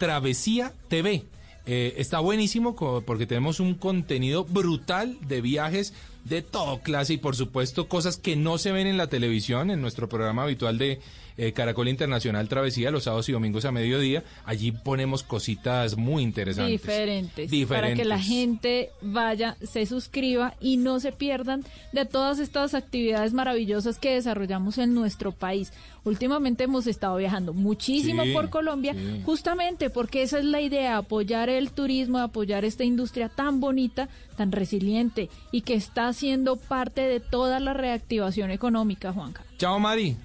[0.00, 1.24] Travesía TV.
[1.66, 2.74] Eh, está buenísimo
[3.04, 5.92] porque tenemos un contenido brutal de viajes
[6.24, 9.82] de todo clase y por supuesto cosas que no se ven en la televisión, en
[9.82, 11.00] nuestro programa habitual de
[11.36, 14.22] eh, Caracol Internacional Travesía, los sábados y domingos a mediodía.
[14.44, 16.80] Allí ponemos cositas muy interesantes.
[16.80, 17.90] Diferentes, Diferentes.
[17.90, 23.32] Para que la gente vaya, se suscriba y no se pierdan de todas estas actividades
[23.32, 25.72] maravillosas que desarrollamos en nuestro país.
[26.04, 29.20] Últimamente hemos estado viajando muchísimo Sí, por Colombia, sí.
[29.24, 34.50] justamente porque esa es la idea, apoyar el turismo, apoyar esta industria tan bonita, tan
[34.50, 39.44] resiliente y que está siendo parte de toda la reactivación económica, Juanca.
[39.58, 40.16] Chao, Mari.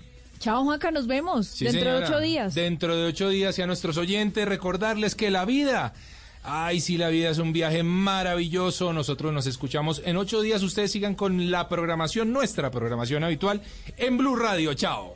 [0.46, 2.54] Chao, Juanca, nos vemos Sí, dentro de ocho días.
[2.54, 5.96] Dentro de ocho días y a nuestros oyentes recordarles que la vida,
[6.43, 8.93] ay sí, la vida es un viaje maravilloso.
[8.93, 10.62] Nosotros nos escuchamos en ocho días.
[10.62, 13.60] Ustedes sigan con la programación, nuestra programación habitual
[13.98, 14.76] en Blue Radio.
[14.76, 15.16] Chao.